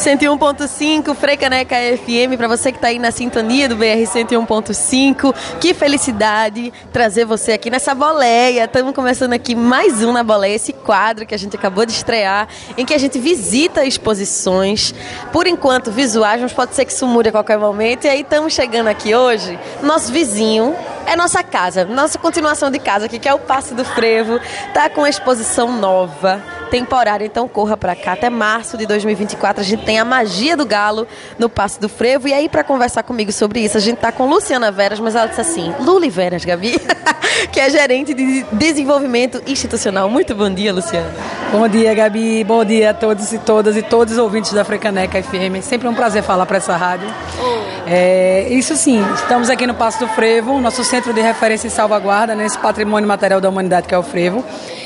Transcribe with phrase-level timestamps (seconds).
[0.00, 5.34] 101.5, Frecaneca FM, para você que está aí na sintonia do BR 101.5.
[5.60, 8.64] Que felicidade trazer você aqui nessa boleia.
[8.64, 12.48] Estamos começando aqui mais um na boleia, esse quadro que a gente acabou de estrear,
[12.78, 14.94] em que a gente visita exposições,
[15.30, 18.06] por enquanto visuais, mas pode ser que isso mude a qualquer momento.
[18.06, 20.74] E aí estamos chegando aqui hoje, nosso vizinho,
[21.04, 24.40] é nossa casa, nossa continuação de casa aqui, que é o Passo do Frevo,
[24.72, 28.12] tá com uma exposição nova temporária, então corra para cá.
[28.12, 31.04] Até março de 2024 a gente tem a magia do galo
[31.36, 32.28] no Passo do Frevo.
[32.28, 35.26] E aí, para conversar comigo sobre isso, a gente tá com Luciana Veras, mas ela
[35.26, 36.76] disse assim: Luli Veras, Gabi,
[37.50, 40.08] que é gerente de desenvolvimento institucional.
[40.08, 41.12] Muito bom dia, Luciana.
[41.50, 42.44] Bom dia, Gabi.
[42.44, 45.60] Bom dia a todos e todas e todos os ouvintes da Frecaneca FM.
[45.60, 47.12] Sempre um prazer falar para essa rádio.
[47.42, 47.60] Oh.
[47.88, 52.36] É, isso sim, estamos aqui no Passo do Frevo, nosso centro de referência e salvaguarda
[52.36, 54.44] nesse patrimônio material da humanidade que é o Frevo.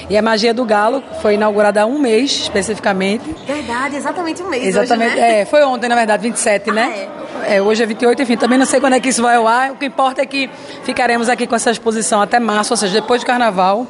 [0.08, 3.24] E a Magia do Galo foi inaugurada há um mês, especificamente.
[3.46, 4.66] Verdade, exatamente um mês.
[4.66, 5.40] Exatamente, hoje, né?
[5.40, 6.82] é, foi ontem, na verdade, 27, né?
[6.82, 7.46] ah, né?
[7.46, 7.56] É.
[7.56, 7.62] é.
[7.62, 9.72] hoje é 28, enfim, também não sei quando é que isso vai ao ar.
[9.72, 10.50] O que importa é que
[10.82, 13.86] ficaremos aqui com essa exposição até março, ou seja, depois do carnaval.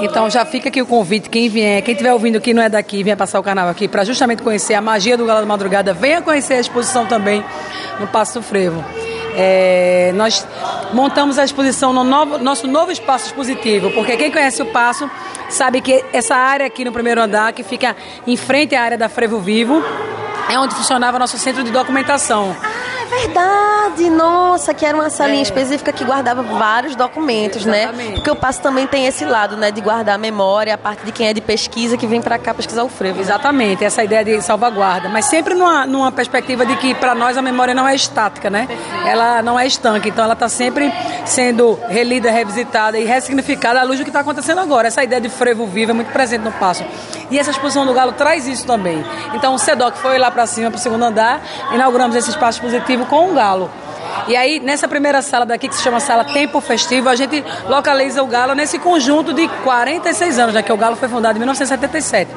[0.00, 3.02] Então já fica aqui o convite, quem vier, quem estiver ouvindo que não é daqui,
[3.02, 6.20] venha passar o carnaval aqui para justamente conhecer a magia do Galo da Madrugada, venha
[6.20, 7.44] conhecer a exposição também
[8.00, 8.84] no Passo do Frevo.
[9.34, 10.46] É, nós
[10.92, 15.10] montamos a exposição no novo, nosso novo espaço expositivo, porque quem conhece o Passo
[15.48, 19.08] sabe que essa área aqui no primeiro andar, que fica em frente à área da
[19.08, 19.82] Frevo Vivo,
[20.48, 22.54] é onde funcionava nosso centro de documentação.
[23.20, 24.08] Verdade!
[24.08, 25.42] Nossa, que era uma salinha é.
[25.42, 27.82] específica que guardava vários documentos, né?
[27.82, 28.08] Exatamente.
[28.08, 28.14] né?
[28.14, 29.70] Porque o passo também tem esse lado, né?
[29.70, 32.54] De guardar a memória, a parte de quem é de pesquisa que vem para cá
[32.54, 33.20] pesquisar o frevo.
[33.20, 35.10] Exatamente, essa ideia de salvaguarda.
[35.10, 38.66] Mas sempre numa, numa perspectiva de que para nós a memória não é estática, né?
[38.66, 39.06] Perfeito.
[39.06, 40.90] Ela não é estanque, então ela está sempre
[41.26, 44.88] sendo relida, revisitada e ressignificada à luz do que está acontecendo agora.
[44.88, 46.82] Essa ideia de frevo vivo é muito presente no passo.
[47.30, 49.04] E essa exposição do Galo traz isso também.
[49.34, 53.01] Então o SEDOC foi lá para cima, para o segundo andar, inauguramos esse espaço positivo
[53.06, 53.70] com o Galo.
[54.28, 58.22] E aí, nessa primeira sala daqui, que se chama Sala Tempo Festivo, a gente localiza
[58.22, 62.30] o Galo nesse conjunto de 46 anos, já que o Galo foi fundado em 1977.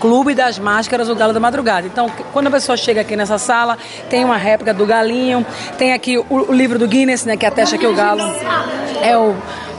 [0.00, 1.86] Clube das Máscaras, o Galo da Madrugada.
[1.86, 3.78] Então, quando a pessoa chega aqui nessa sala,
[4.10, 5.44] tem uma réplica do galinho,
[5.78, 8.22] tem aqui o, o livro do Guinness, né, que atesta que o galo
[9.00, 9.34] é o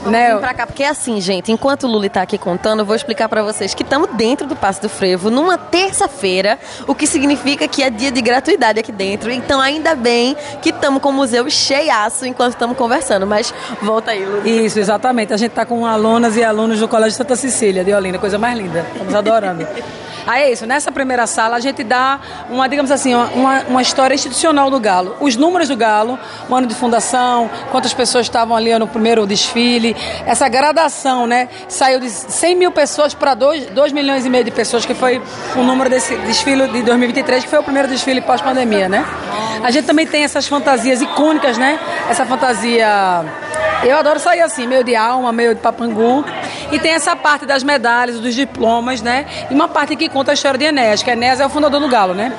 [0.06, 0.36] né?
[0.36, 3.28] Pra cá, porque é assim, gente, enquanto o Luli tá aqui contando, eu vou explicar
[3.28, 7.82] para vocês que estamos dentro do Passo do Frevo numa terça-feira, o que significa que
[7.82, 9.30] é dia de gratuidade aqui dentro.
[9.30, 13.26] Então, ainda bem que estamos com o museu cheiaço enquanto estamos conversando.
[13.26, 14.66] Mas volta aí, Luli.
[14.66, 15.32] Isso, exatamente.
[15.32, 18.58] A gente tá com alunas e alunos do Colégio Santa Cecília de Olinda, coisa mais
[18.58, 18.86] linda.
[18.94, 19.66] Estamos adorando.
[20.28, 24.14] Aí é isso, nessa primeira sala a gente dá uma, digamos assim, uma, uma história
[24.14, 25.16] institucional do Galo.
[25.20, 26.18] Os números do Galo,
[26.50, 29.96] o ano de fundação, quantas pessoas estavam ali no primeiro desfile,
[30.26, 31.48] essa gradação, né?
[31.66, 35.18] Saiu de 100 mil pessoas para 2, 2 milhões e meio de pessoas, que foi
[35.56, 39.06] o número desse desfile de 2023, que foi o primeiro desfile pós-pandemia, né?
[39.62, 41.80] A gente também tem essas fantasias icônicas, né?
[42.10, 43.24] Essa fantasia
[43.82, 46.24] eu adoro sair assim, meio de alma, meio de papangu.
[46.70, 49.26] E tem essa parte das medalhas, dos diplomas, né?
[49.50, 51.88] E uma parte que conta a história de Enéas, que Enéas é o fundador do
[51.88, 52.32] Galo, né?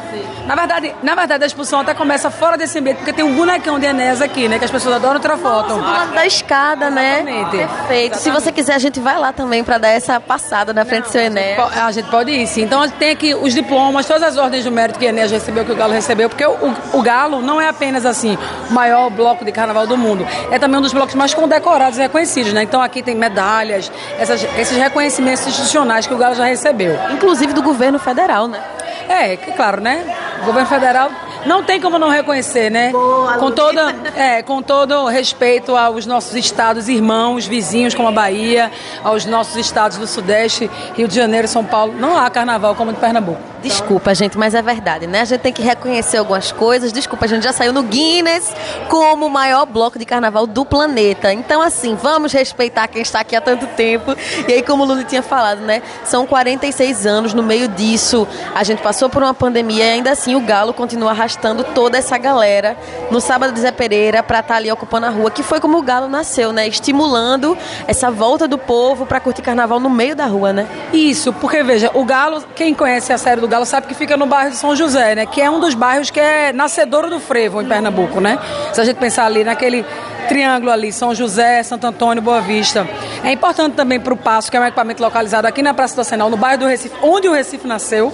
[0.46, 3.80] Na verdade, na verdade, a exposição até começa fora desse ambiente, porque tem um bonecão
[3.80, 4.58] de Enéas aqui, né?
[4.58, 5.76] Que as pessoas adoram tirar foto.
[5.76, 7.18] Do lado da escada, né?
[7.20, 7.50] Exatamente.
[7.52, 7.70] Perfeito.
[7.90, 8.18] Exatamente.
[8.18, 11.10] Se você quiser, a gente vai lá também para dar essa passada na frente Não,
[11.10, 11.78] do seu Enéas.
[11.78, 12.64] A gente pode ir, sim.
[12.64, 15.76] Então, tem aqui os diplomas, todas as ordens do mérito que Enéas recebeu, que o
[15.76, 18.38] Galo recebeu, porque o, o Galo não é apenas, assim,
[18.70, 20.28] o maior bloco de carnaval do mundo.
[20.50, 22.64] É também um dos blocos mais condecorados e reconhecidos, né?
[22.64, 26.98] Então, aqui tem medalhas, essas, esses reconhecimentos institucionais que o Galo já recebeu.
[27.12, 28.62] Inclusive do governo federal, né?
[29.08, 30.06] É, que claro, né?
[30.42, 31.10] O governo federal
[31.46, 32.92] não tem como não reconhecer, né?
[32.92, 38.72] Boa, com toda, é, com todo respeito aos nossos estados irmãos, vizinhos como a Bahia,
[39.04, 43.00] aos nossos estados do Sudeste, Rio de Janeiro, São Paulo, não há carnaval como de
[43.00, 43.42] Pernambuco.
[43.62, 45.22] Desculpa, gente, mas é verdade, né?
[45.22, 46.94] A gente tem que reconhecer algumas coisas.
[46.94, 48.54] Desculpa, a gente já saiu no Guinness
[48.88, 51.34] como o maior bloco de carnaval do planeta.
[51.34, 54.16] Então, assim, vamos respeitar quem está aqui há tanto tempo.
[54.48, 55.82] E aí, como o Lula tinha falado, né?
[56.06, 58.26] São 46 anos no meio disso.
[58.56, 62.18] A gente passou por uma pandemia e ainda assim o Galo continua arrastando toda essa
[62.18, 62.78] galera
[63.12, 65.78] no sábado de Zé Pereira para estar tá ali ocupando a rua, que foi como
[65.78, 66.68] o Galo nasceu, né?
[66.68, 67.58] Estimulando
[67.88, 70.68] essa volta do povo para curtir carnaval no meio da rua, né?
[70.94, 74.28] Isso, porque veja, o Galo, quem conhece a série do Galo sabe que fica no
[74.28, 75.26] bairro de São José, né?
[75.26, 78.38] Que é um dos bairros que é nascedor do frevo em Pernambuco, né?
[78.72, 79.84] Se a gente pensar ali naquele
[80.28, 82.88] triângulo ali, São José, Santo Antônio, Boa Vista.
[83.24, 86.02] É importante também para o Passo, que é um equipamento localizado aqui na Praça do
[86.02, 88.14] Arsenal, no bairro do Recife, onde o Recife nasceu.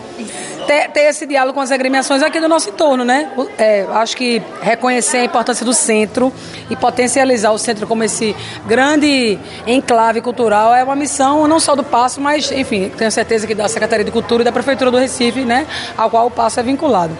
[0.65, 3.31] Ter, ter, esse diálogo com as agremiações aqui do nosso entorno, né?
[3.57, 6.31] É, acho que reconhecer a importância do centro
[6.69, 8.35] e potencializar o centro como esse
[8.65, 13.55] grande enclave cultural é uma missão não só do Passo, mas, enfim, tenho certeza que
[13.55, 15.65] da Secretaria de Cultura e da Prefeitura do Recife, né?
[15.97, 17.17] Ao qual o Passo é vinculado.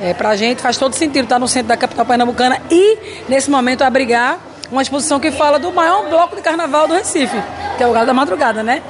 [0.00, 2.98] É, para a gente faz todo sentido estar no centro da capital pernambucana e,
[3.28, 4.38] nesse momento, abrigar
[4.70, 7.36] uma exposição que fala do maior bloco de carnaval do Recife,
[7.76, 8.82] que é o Galo da Madrugada, né?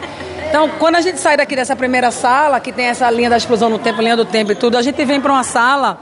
[0.54, 3.68] Então, quando a gente sai daqui dessa primeira sala, que tem essa linha da explosão
[3.68, 5.98] no tempo, linha do tempo e tudo, a gente vem para uma sala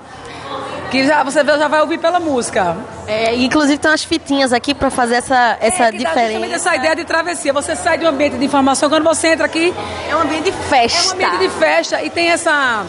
[0.91, 2.77] que já, você já vai ouvir pela música.
[3.07, 6.55] É, inclusive tem umas fitinhas aqui para fazer essa, essa é, diferença.
[6.55, 7.51] essa ideia de travessia.
[7.55, 9.73] Você sai de um ambiente de informação, quando você entra aqui.
[10.07, 10.99] É um ambiente de festa.
[10.99, 12.85] É um ambiente de festa e tem essa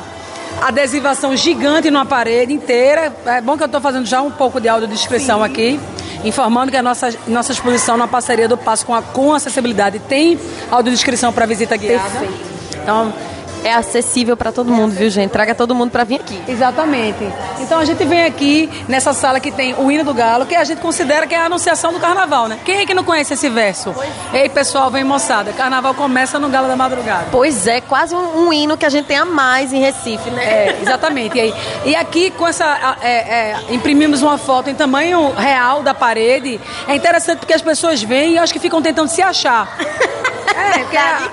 [0.61, 3.13] adesivação gigante numa parede inteira.
[3.25, 5.45] É bom que eu estou fazendo já um pouco de audiodescrição Sim.
[5.45, 5.79] aqui
[6.23, 10.39] informando que a nossa, nossa exposição na parceria do Passo com, a, com acessibilidade tem
[10.71, 12.09] audiodescrição para visita guiada.
[12.09, 12.53] Perfeito.
[12.81, 13.13] Então,
[13.63, 15.31] é acessível para todo mundo, viu, gente?
[15.31, 16.41] Traga todo mundo para vir aqui.
[16.47, 17.25] Exatamente.
[17.59, 20.63] Então a gente vem aqui nessa sala que tem o hino do galo, que a
[20.63, 22.59] gente considera que é a anunciação do carnaval, né?
[22.63, 23.93] Quem é que não conhece esse verso?
[24.33, 27.27] Ei, pessoal, vem moçada, carnaval começa no galo da madrugada.
[27.31, 30.43] Pois é, quase um, um hino que a gente tem a mais em Recife, né?
[30.43, 31.37] É, exatamente.
[31.37, 31.53] E, aí,
[31.85, 36.59] e aqui com essa é, é, imprimimos uma foto em tamanho real da parede.
[36.87, 39.77] É interessante porque as pessoas vêm e acho que ficam tentando se achar.
[40.47, 41.29] É, porque a,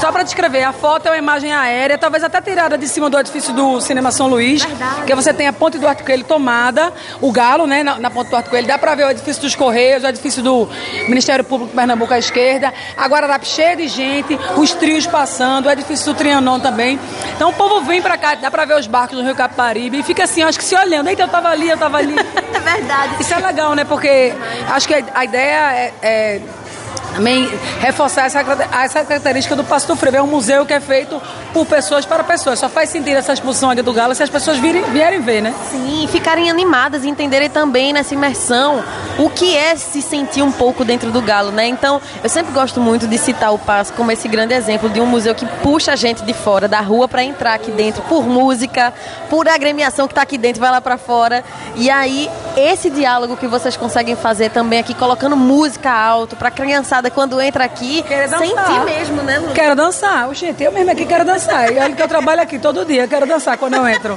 [0.00, 3.18] só para descrever, a foto é uma imagem aérea, talvez até tirada de cima do
[3.18, 5.04] edifício do Cinema São Luís, Verdade.
[5.04, 8.30] que você tem a ponte do Arco Coelho tomada, o galo, né, na, na ponte
[8.30, 10.68] do Arco Coelho, dá para ver o edifício dos Correios, o edifício do
[11.06, 16.12] Ministério Público Pernambuco à esquerda, a Guararapes cheia de gente, os trios passando, o edifício
[16.12, 16.98] do Trianon também.
[17.36, 20.02] Então o povo vem para cá, dá para ver os barcos do Rio Caparibe e
[20.02, 22.14] fica assim, acho que se olhando, eita, eu tava ali, eu tava ali.
[22.18, 23.16] é verdade.
[23.20, 24.32] Isso é legal, né, porque
[24.70, 26.40] acho que a ideia é, é
[27.14, 27.48] também
[27.80, 30.16] reforçar essa, essa característica do Passo do Frevo.
[30.16, 31.20] É um museu que é feito
[31.52, 32.58] por pessoas para pessoas.
[32.58, 35.54] Só faz sentido essa exposição aqui do Galo se as pessoas virem, vierem ver, né?
[35.70, 38.82] Sim, ficarem animadas e entenderem também nessa imersão
[39.18, 41.66] o que é se sentir um pouco dentro do Galo, né?
[41.66, 45.06] Então, eu sempre gosto muito de citar o Passo como esse grande exemplo de um
[45.06, 48.92] museu que puxa a gente de fora da rua para entrar aqui dentro por música,
[49.28, 51.44] por agremiação que está aqui dentro, vai lá para fora.
[51.76, 56.99] E aí, esse diálogo que vocês conseguem fazer também aqui, colocando música alto para criançada
[57.08, 59.52] quando entra aqui, sentir mesmo, né, Lu?
[59.52, 60.28] Quero dançar.
[60.34, 61.72] Gente, eu mesmo aqui quero dançar.
[61.72, 64.16] E olha que eu trabalho aqui todo dia, quero dançar quando eu entro.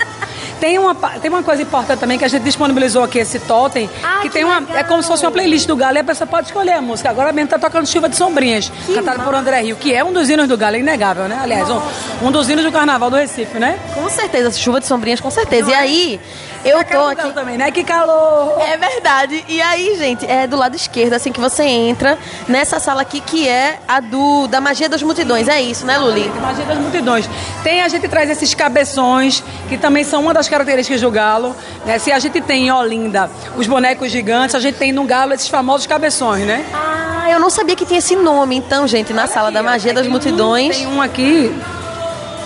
[0.63, 4.19] Tem uma, tem uma coisa importante também que a gente disponibilizou aqui esse totem, ah,
[4.21, 4.59] que, que, tem uma.
[4.59, 4.77] Legal.
[4.77, 7.09] É como se fosse uma playlist do Galo e a pessoa pode escolher a música.
[7.09, 10.13] Agora mesmo tá tocando Chuva de Sombrinhas, que cantado por André Rio, que é um
[10.13, 11.37] dos hinos do Galo, é inegável, né?
[11.43, 11.81] Aliás, um,
[12.21, 13.77] um, dos hinos do carnaval do Recife, né?
[13.93, 15.63] Com certeza, Chuva de Sombrinhas, com certeza.
[15.63, 15.77] Não e é?
[15.77, 16.21] aí,
[16.63, 17.31] eu é tô aqui.
[17.31, 17.71] também, né?
[17.71, 18.59] Que calor!
[18.61, 19.43] É verdade.
[19.47, 22.17] E aí, gente, é do lado esquerdo, assim que você entra,
[22.47, 25.47] nessa sala aqui que é a do da Magia das Multidões.
[25.47, 26.29] É isso, né, Luli?
[26.41, 27.29] Magia das Multidões.
[27.63, 31.55] Tem, a gente traz esses cabeções, que também são uma das características do galo.
[31.85, 31.99] Né?
[31.99, 35.47] Se a gente tem em Olinda os bonecos gigantes, a gente tem no galo esses
[35.47, 36.65] famosos cabeções, né?
[36.73, 39.63] Ah, eu não sabia que tinha esse nome, então, gente, na Olha sala aqui, da
[39.63, 40.77] Magia das Multidões.
[40.77, 41.53] Tem um aqui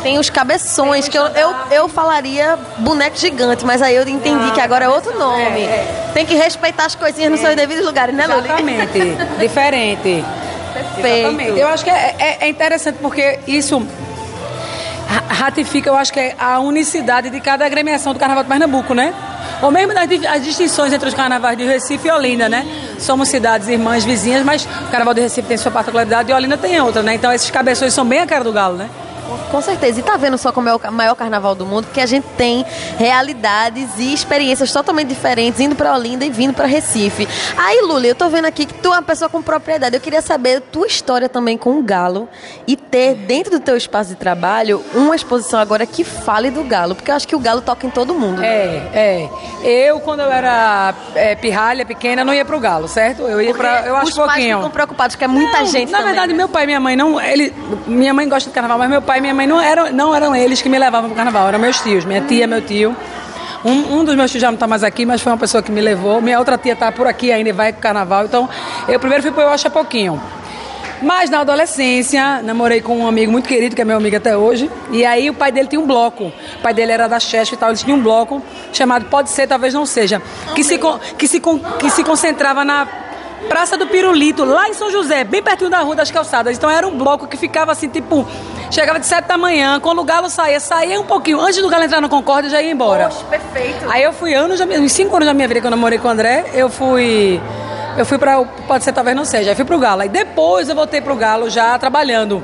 [0.08, 4.62] tem os cabeções, que eu, eu, eu falaria boneco gigante, mas aí eu entendi que
[4.62, 5.62] agora é outro nome.
[5.62, 6.12] É, é.
[6.14, 8.48] Tem que respeitar as coisinhas nos seus devidos lugares, né, Luli?
[8.48, 9.00] Exatamente.
[9.38, 10.26] Diferente.
[10.74, 11.08] Perfeito.
[11.08, 11.60] Exatamente.
[11.60, 13.86] Eu acho que é, é, é interessante porque isso
[15.28, 19.14] ratifica, eu acho que é a unicidade de cada agremiação do Carnaval de Pernambuco, né?
[19.62, 22.66] Ou mesmo das as distinções entre os carnavais de Recife e Olinda, né?
[22.98, 26.80] Somos cidades irmãs vizinhas, mas o Carnaval de Recife tem sua particularidade e Olinda tem
[26.80, 27.14] outra, né?
[27.14, 28.90] Então esses cabeções são bem a cara do galo, né?
[29.52, 30.00] Com certeza.
[30.00, 31.86] E tá vendo só como é o maior carnaval do mundo?
[31.86, 32.66] Porque a gente tem
[32.98, 37.28] realidades e experiências totalmente diferentes indo para Olinda e vindo para Recife.
[37.58, 39.96] Aí, Luli, eu tô vendo aqui que tu é uma pessoa com propriedade.
[39.96, 42.28] Eu queria saber a tua história também com o galo
[42.68, 46.96] e ter dentro do teu espaço de trabalho uma exposição agora que fale do galo,
[46.96, 48.42] porque eu acho que o galo toca em todo mundo.
[48.42, 48.48] Né?
[48.48, 49.30] É, é.
[49.64, 53.24] Eu quando eu era é, pirralha pequena não ia pro galo, certo?
[53.24, 54.36] Eu ia para eu acho os pouquinho.
[54.36, 56.38] Os pais ficam preocupados porque é muita não, gente Na também, verdade, né?
[56.38, 57.54] meu pai e minha mãe não, ele,
[57.86, 60.36] minha mãe gosta de carnaval, mas meu pai e minha mãe não eram, não eram
[60.36, 62.96] eles que me levavam para o carnaval, eram meus tios, minha tia, meu tio.
[63.66, 65.72] Um, um dos meus tios já não está mais aqui, mas foi uma pessoa que
[65.72, 66.22] me levou.
[66.22, 68.26] Minha outra tia está por aqui ainda e vai para o carnaval.
[68.26, 68.48] Então,
[68.88, 70.22] eu primeiro fui para o Acha Pouquinho.
[71.02, 74.70] Mas na adolescência, namorei com um amigo muito querido, que é meu amigo até hoje.
[74.92, 76.26] E aí o pai dele tinha um bloco.
[76.26, 78.42] O pai dele era da Chesf e tal, ele tinha um bloco
[78.74, 80.22] chamado Pode Ser, Talvez Não Seja.
[80.56, 80.80] Que se,
[81.18, 82.88] que se, que se concentrava na
[83.48, 86.58] Praça do Pirulito, lá em São José, bem pertinho da Rua das Calçadas.
[86.58, 88.28] Então era um bloco que ficava assim, tipo,
[88.70, 91.84] chegava de sete da manhã, quando o galo saía, saía um pouquinho, antes do galo
[91.84, 93.06] entrar no Concórdia, já ia embora.
[93.06, 93.90] Poxa, perfeito.
[93.90, 96.12] Aí eu fui anos, uns cinco anos da minha vida, quando eu namorei com o
[96.12, 97.42] André, eu fui.
[97.98, 99.50] Eu fui para Pode ser, talvez não seja.
[99.50, 100.02] Aí fui pro Galo.
[100.02, 102.44] Aí depois eu voltei pro Galo já trabalhando.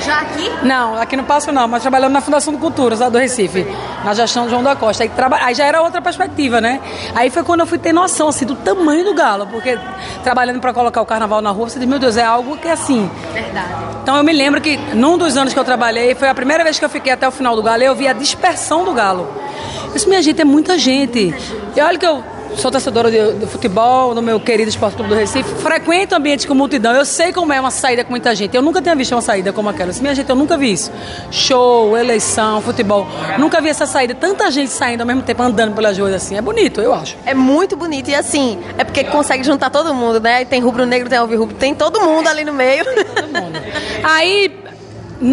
[0.00, 0.50] Já aqui?
[0.62, 3.66] Não, aqui no Passo não, mas trabalhando na Fundação de Culturas, lá do Recife,
[4.04, 5.02] na gestão de João da Costa.
[5.02, 5.38] Aí, traba...
[5.40, 6.80] aí já era outra perspectiva, né?
[7.14, 9.78] Aí foi quando eu fui ter noção, assim, do tamanho do galo, porque
[10.22, 12.72] trabalhando para colocar o carnaval na rua, você diz, meu Deus, é algo que é
[12.72, 13.10] assim.
[13.32, 13.68] Verdade.
[14.02, 16.78] Então eu me lembro que num dos anos que eu trabalhei, foi a primeira vez
[16.78, 19.28] que eu fiquei até o final do galo, e eu vi a dispersão do galo.
[19.92, 21.34] Disse, minha gente, é muita gente.
[21.76, 22.22] E olha que eu
[22.56, 26.54] sou torcedora de, de, futebol, no meu querido Esporte Clube do Recife, frequento ambientes com
[26.54, 28.56] multidão, eu sei como é uma saída com muita gente.
[28.56, 29.92] Eu nunca tinha visto uma saída como aquela.
[30.00, 30.90] Minha gente, eu nunca vi isso.
[31.30, 33.06] Show, eleição, futebol.
[33.38, 36.36] Nunca vi essa saída, tanta gente saindo ao mesmo tempo, andando pelas ruas assim.
[36.36, 37.16] É bonito, eu acho.
[37.24, 38.08] É muito bonito.
[38.08, 40.44] E assim, é porque consegue juntar todo mundo, né?
[40.44, 42.84] Tem rubro-negro, tem alvirrubro, tem todo mundo ali no meio.
[42.84, 43.60] Todo mundo.
[44.02, 44.60] Aí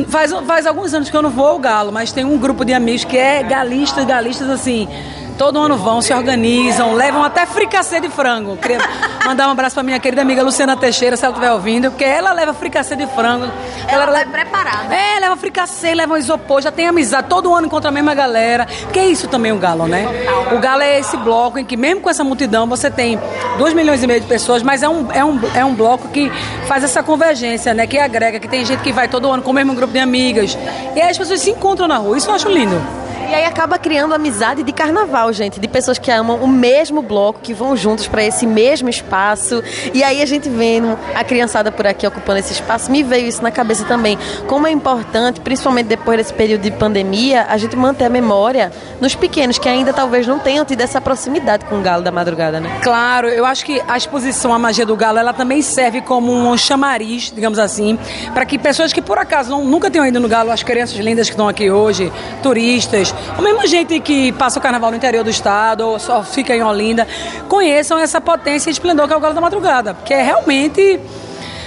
[0.07, 2.73] faz, faz alguns anos que eu não vou ao Galo, mas tem um grupo de
[2.73, 4.87] amigos que é galistas, galistas assim
[5.37, 8.57] Todo ano vão, se organizam, levam até fricassê de frango.
[8.57, 8.79] Queria
[9.23, 12.31] mandar um abraço para minha querida amiga Luciana Teixeira, se ela estiver ouvindo, porque ela
[12.33, 13.45] leva fricassê de frango.
[13.87, 14.95] Ela, ela leva preparada.
[14.95, 17.27] É, leva fricassê, leva um isopor, já tem amizade.
[17.29, 18.65] Todo ano encontra a mesma galera.
[18.91, 20.07] Que é isso também o Galo, né?
[20.55, 23.19] O Galo é esse bloco em que, mesmo com essa multidão, você tem
[23.59, 26.31] 2 milhões e meio de pessoas, mas é um, é, um, é um bloco que
[26.67, 27.85] faz essa convergência, né?
[27.85, 30.57] Que agrega, que tem gente que vai todo ano com o mesmo grupo de amigas.
[30.95, 32.17] E aí as pessoas se encontram na rua.
[32.17, 33.06] Isso eu acho lindo.
[33.29, 37.41] E aí acaba criando amizade de carnaval, gente, de pessoas que amam o mesmo bloco,
[37.41, 39.61] que vão juntos para esse mesmo espaço.
[39.93, 43.43] E aí a gente vendo a criançada por aqui ocupando esse espaço, me veio isso
[43.43, 44.17] na cabeça também.
[44.47, 49.13] Como é importante, principalmente depois desse período de pandemia, a gente manter a memória nos
[49.13, 52.79] pequenos que ainda talvez não tenham tido essa proximidade com o galo da madrugada, né?
[52.81, 56.57] Claro, eu acho que a exposição à magia do galo, ela também serve como um
[56.57, 57.99] chamariz, digamos assim,
[58.33, 61.27] para que pessoas que por acaso não, nunca tenham ido no galo, as crianças lindas
[61.27, 62.09] que estão aqui hoje,
[62.41, 66.55] turistas, o mesmo gente que passa o carnaval no interior do estado ou só fica
[66.55, 67.07] em Olinda,
[67.47, 70.99] conheçam essa potência e esplendor que é o Galo da Madrugada, porque é realmente.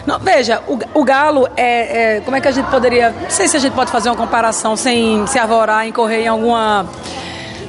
[0.07, 3.11] Não, veja, o, o galo é, é, Como é que a gente poderia.
[3.11, 6.87] Não sei se a gente pode fazer uma comparação sem se arvorar, incorrer em alguma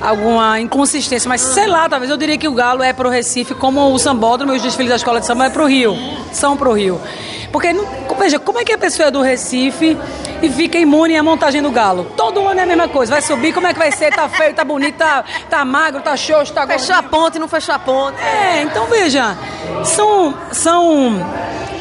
[0.01, 3.53] alguma inconsistência, mas sei lá, talvez eu diria que o Galo é para o Recife
[3.53, 5.96] como o Sambódromo e os desfiles da Escola de Samba é para o Rio,
[6.31, 7.00] são para o Rio.
[7.51, 7.74] Porque,
[8.17, 9.98] veja, como é que a pessoa é do Recife
[10.41, 12.05] e fica imune à montagem do galo?
[12.15, 13.12] Todo ano é a mesma coisa.
[13.12, 14.13] Vai subir, como é que vai ser?
[14.15, 17.75] Tá feio, tá bonito, tá, tá magro, tá xoxo, tá Fechou a ponte, não fechou
[17.75, 18.17] a ponte.
[18.22, 19.38] É, então veja,
[19.84, 20.34] são...
[20.51, 21.20] são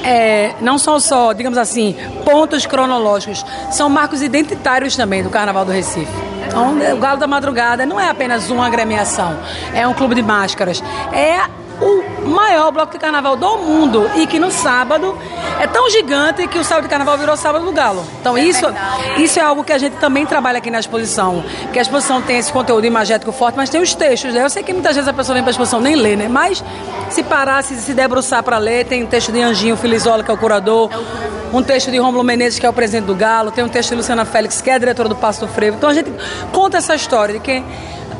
[0.03, 5.73] é, não são só, digamos assim, pontos cronológicos, são marcos identitários também do Carnaval do
[5.73, 6.30] Recife.
[6.51, 9.39] Então, o Galo da Madrugada não é apenas uma agremiação,
[9.73, 11.49] é um clube de máscaras, é
[11.81, 15.17] o maior bloco de carnaval do mundo e que no sábado
[15.61, 18.05] é tão gigante que o sábado de carnaval virou sábado do galo.
[18.21, 18.67] Então é isso,
[19.19, 22.39] isso é algo que a gente também trabalha aqui na exposição, que a exposição tem
[22.39, 24.35] esse conteúdo imagético forte, mas tem os textos.
[24.35, 24.45] Né?
[24.45, 26.29] Eu sei que muitas vezes a pessoa vem para a exposição nem lê, né?
[26.29, 26.63] Mas
[27.09, 30.35] se parar, se, se debruçar para ler, tem um texto de Anjinho Filizola, que é
[30.35, 30.91] o curador,
[31.53, 33.97] um texto de Rômulo Menezes, que é o presidente do Galo, tem um texto de
[33.97, 35.77] Luciana Félix, que é a diretora do Passo do Frevo.
[35.77, 36.13] Então a gente
[36.53, 37.63] conta essa história de que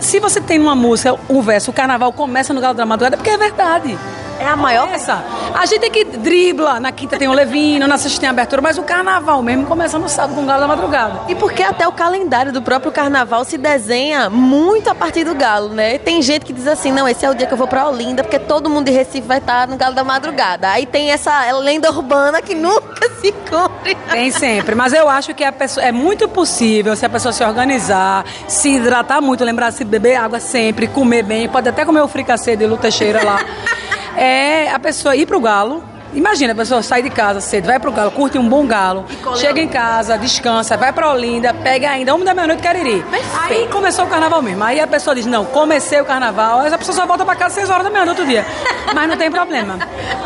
[0.01, 3.31] se você tem numa música o verso, o carnaval começa no Galo da Madrugada, porque
[3.31, 3.99] é verdade.
[4.41, 4.89] É a maior.
[4.89, 5.23] Essa.
[5.55, 6.81] A gente tem que dribla.
[6.81, 9.99] Na quinta tem o Levino, na sexta tem a abertura, mas o carnaval mesmo começa
[9.99, 11.21] no sábado com o Galo da Madrugada.
[11.29, 15.69] E porque até o calendário do próprio carnaval se desenha muito a partir do Galo,
[15.69, 15.99] né?
[15.99, 18.25] Tem gente que diz assim: não, esse é o dia que eu vou pra Olinda,
[18.25, 20.71] porque todo mundo de Recife vai estar no Galo da Madrugada.
[20.71, 23.95] Aí tem essa lenda urbana que nunca se cumpre.
[24.11, 24.75] Tem sempre.
[24.75, 29.21] Mas eu acho que pessoa, é muito possível se a pessoa se organizar, se hidratar
[29.21, 32.77] muito, lembrar se beber água sempre, comer bem, pode até comer o fricassê de Lu
[32.77, 33.45] Teixeira lá.
[34.21, 35.83] É a pessoa ir pro galo.
[36.13, 39.61] Imagina, a pessoa sai de casa cedo, vai pro galo, curte um bom galo, chega
[39.61, 43.05] em casa, descansa, vai pra Olinda, pega ainda uma da meia-noite Cariri.
[43.43, 44.65] Aí começou o carnaval mesmo.
[44.65, 47.51] Aí a pessoa diz, não, comecei o carnaval, aí a pessoa só volta pra casa
[47.51, 48.45] às 6 horas da manhã do outro dia.
[48.93, 49.79] Mas não tem problema.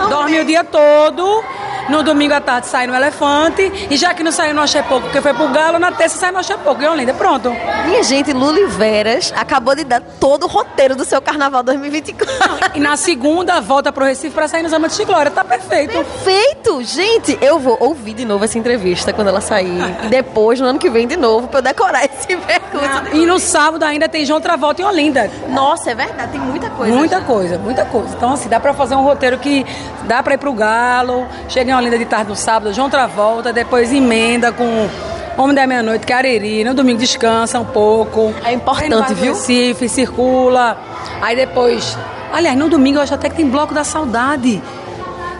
[0.08, 1.44] Dorme o dia todo,
[1.88, 3.86] no domingo à tarde sai no Elefante.
[3.90, 6.30] E já que não saiu no Axé Pouco, porque foi pro Galo, na terça sai
[6.30, 6.82] no Axé Pouco.
[6.82, 7.50] E Olinda, pronto.
[7.86, 12.72] Minha gente, Luli Veras acabou de dar todo o roteiro do seu Carnaval 2024.
[12.74, 15.30] E na segunda, volta pro Recife pra sair nos Amantes de Glória.
[15.30, 15.92] Tá perfeito.
[15.92, 16.82] Perfeito!
[16.82, 19.80] Gente, eu vou ouvir de novo essa entrevista quando ela sair.
[20.04, 23.14] E depois, no ano que vem, de novo, pra eu decorar esse percurso.
[23.16, 25.30] E no sábado ainda tem João Travolta em Olinda.
[25.48, 26.32] Nossa, é verdade.
[26.32, 26.94] Tem muita coisa.
[26.96, 28.14] Muita coisa, muita coisa.
[28.16, 29.64] Então, assim, dá pra fazer um roteiro que
[30.06, 33.92] dá pra ir pro Galo, chega em Olinda de tarde no sábado, João Travolta, depois
[33.92, 34.88] emenda com
[35.36, 38.32] Homem da Meia-Noite, Cariri, no domingo descansa um pouco.
[38.44, 39.34] É importante, viu?
[39.34, 40.78] Recife, circula.
[41.20, 41.98] Aí depois.
[42.32, 44.62] Aliás, no domingo eu acho até que tem bloco da saudade.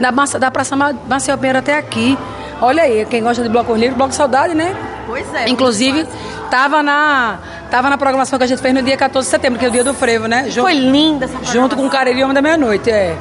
[0.00, 2.18] Da, da Praça Marcel Pinheiro até aqui.
[2.61, 4.75] Olha aí, quem gosta de bloco livre, bloco de saudade, né?
[5.06, 5.49] Pois é.
[5.49, 6.06] Inclusive,
[6.50, 7.38] tava na,
[7.71, 9.71] tava na programação que a gente fez no dia 14 de setembro, que é o
[9.71, 10.44] dia do frevo, né?
[10.49, 13.16] Junto, Foi linda essa Junto com o Cariri Homem da Meia-Noite, é.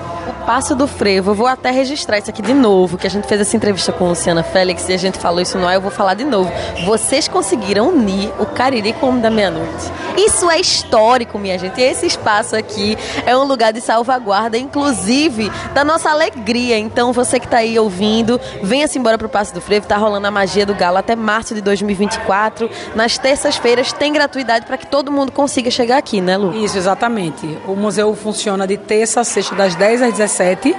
[0.46, 1.32] Passo do Frevo.
[1.32, 4.10] Eu vou até registrar isso aqui de novo, que a gente fez essa entrevista com
[4.10, 6.52] Luciana Félix e a gente falou isso no ar, eu vou falar de novo.
[6.86, 9.92] Vocês conseguiram unir o Cariri com o da Meia-Noite.
[10.18, 11.80] Isso é histórico, minha gente.
[11.80, 16.78] E esse espaço aqui é um lugar de salvaguarda, inclusive, da nossa alegria.
[16.78, 19.88] Então, você que está aí ouvindo, venha-se embora pro Passo do Frevo.
[19.88, 22.70] Tá rolando a magia do galo até março de 2024.
[22.96, 26.54] Nas terças-feiras tem gratuidade para que todo mundo consiga chegar aqui, né, Lu?
[26.54, 27.58] Isso, exatamente.
[27.66, 30.74] O museu funciona de terça a sexta, das 10 às 17 सैती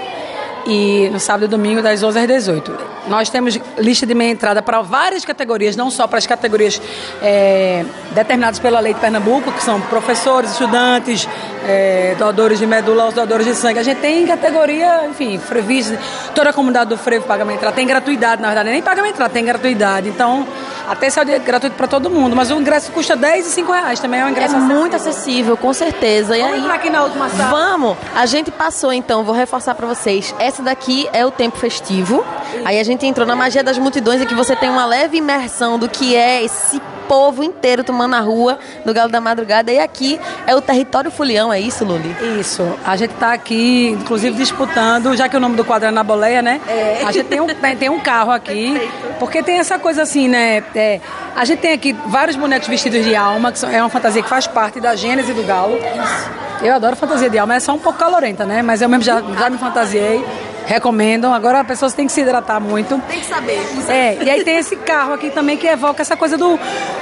[0.66, 2.94] e no sábado e domingo das 11 às 18.
[3.06, 6.80] Nós temos lista de meia entrada para várias categorias, não só para as categorias
[7.22, 11.28] é, determinadas pela lei de Pernambuco, que são professores, estudantes,
[11.66, 13.78] é, doadores de medula, os doadores de sangue.
[13.78, 15.92] A gente tem categoria, enfim, frevis,
[16.34, 17.76] toda a comunidade do frevo paga meia entrada.
[17.76, 20.08] Tem gratuidade, na verdade, nem paga meia entrada, tem gratuidade.
[20.08, 20.46] Então,
[20.88, 24.00] até esse é gratuito para todo mundo, mas o ingresso custa 10 e 5 reais,
[24.00, 26.36] também é um ingresso É muito acessível, com certeza.
[26.36, 27.50] E Vamos aí, entrar aqui na última sala.
[27.50, 27.96] Vamos!
[28.14, 30.34] A gente passou então, vou reforçar para vocês.
[30.54, 32.24] Essa daqui é o tempo festivo.
[32.64, 35.76] Aí a gente entrou na magia das multidões e que você tem uma leve imersão
[35.76, 39.72] do que é esse povo inteiro tomando a rua do Galo da Madrugada.
[39.72, 42.14] E aqui é o território fulião, é isso, Luli?
[42.38, 42.62] Isso.
[42.86, 46.40] A gente está aqui, inclusive, disputando, já que o nome do quadro é na boleia,
[46.40, 46.60] né?
[46.68, 47.02] É.
[47.04, 48.80] A gente tem um, tem, um carro aqui.
[49.18, 50.62] Porque tem essa coisa assim, né?
[50.72, 51.00] É,
[51.34, 54.46] a gente tem aqui vários bonecos vestidos de alma, que é uma fantasia que faz
[54.46, 55.76] parte da gênese do galo.
[56.62, 58.62] Eu adoro fantasia de alma, é só um pouco calorenta, né?
[58.62, 60.24] Mas eu mesmo já, já me fantasiei.
[60.66, 61.26] Recomendo.
[61.26, 62.98] Agora a pessoa tem que se hidratar muito.
[63.08, 63.60] Tem que saber.
[63.88, 66.58] É, e aí tem esse carro aqui também que evoca essa coisa do,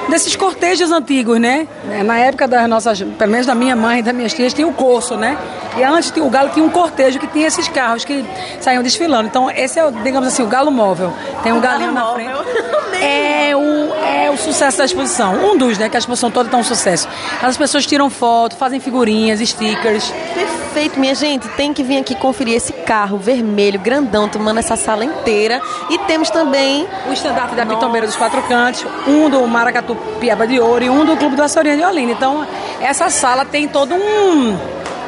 [0.09, 1.67] desses cortejos antigos, né?
[1.91, 4.67] É, Na época das nossas, pelo menos da minha mãe e das minhas tias, tinha
[4.67, 5.37] o corso, né?
[5.77, 8.25] E antes tinha- o galo tinha um cortejo que tinha esses carros que
[8.61, 9.29] saíam desfilando.
[9.29, 11.13] Então esse é, o, digamos assim, o galo móvel.
[11.43, 12.31] Tem um galinho na frente.
[13.05, 13.61] É o,
[14.05, 15.35] é o sucesso da exposição.
[15.35, 15.89] Um dos, né?
[15.89, 17.09] Que a exposição toda tá um sucesso.
[17.43, 20.15] As pessoas tiram foto, fazem figurinhas, stickers.
[20.33, 21.49] Perfeito, minha gente.
[21.49, 25.61] Tem que vir aqui conferir esse carro vermelho, grandão, tomando essa sala inteira.
[25.91, 30.59] E temos também O estandarte da Pitombeira dos Quatro Cantos, um do Maracatu Piaba de
[30.61, 32.13] Ouro e um do Clube do Açorinha de Olinda.
[32.13, 32.47] Então,
[32.81, 34.59] essa sala tem todo um,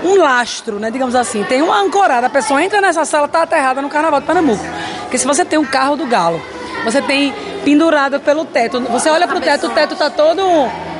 [0.05, 1.43] um lastro, né, digamos assim.
[1.45, 2.27] Tem uma ancorada.
[2.27, 4.65] A pessoa entra nessa sala, está aterrada no Carnaval de Pernambuco.
[5.03, 6.41] Porque se você tem um carro do galo,
[6.85, 7.35] você tem
[7.65, 8.81] pendurado pelo teto.
[8.81, 10.43] Você olha pro teto, o teto tá todo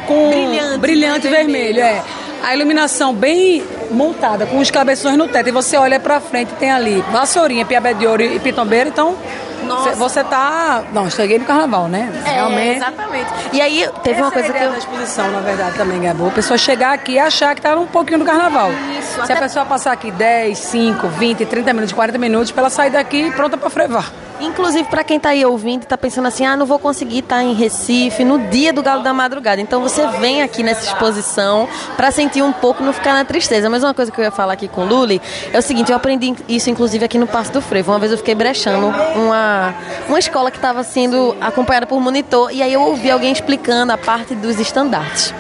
[0.07, 1.81] com Brilhante, brilhante né, vermelho.
[1.81, 2.03] É.
[2.43, 5.49] A iluminação bem montada, com os cabeções no teto.
[5.49, 8.89] E você olha pra frente, tem ali Vassourinha, Piabé de Ouro e Pitombeira.
[8.89, 9.17] Então,
[9.63, 9.91] Nossa.
[9.91, 10.83] cê- você tá...
[10.93, 12.11] Não, cheguei no carnaval, né?
[12.27, 13.27] É, exatamente.
[13.53, 16.01] E aí teve uma Essa é coisa a que eu da exposição, na verdade, também,
[16.01, 16.29] Gabu.
[16.29, 18.71] A pessoa chegar aqui e achar que tá um pouquinho do carnaval.
[18.99, 22.63] Isso, Se até- a pessoa passar aqui 10, 5, 20, 30 minutos, 40 minutos, pra
[22.63, 24.11] ela sair daqui pronta pra frevar.
[24.41, 27.41] Inclusive, para quem tá aí ouvindo e tá pensando assim, ah, não vou conseguir estar
[27.45, 29.61] em Recife no dia do Galo da Madrugada.
[29.61, 33.71] Então você vem aqui nessa exposição para sentir um pouco, não ficar na tristeza.
[33.71, 35.97] Mas uma coisa que eu ia falar aqui com o Luli é o seguinte, eu
[35.97, 37.93] aprendi isso inclusive aqui no Passo do Frevo.
[37.93, 39.44] Uma vez eu fiquei brechando uma,
[40.09, 43.99] uma escola que estava sendo acompanhada por monitor e aí eu ouvi alguém explicando a
[43.99, 45.35] parte dos estandartes.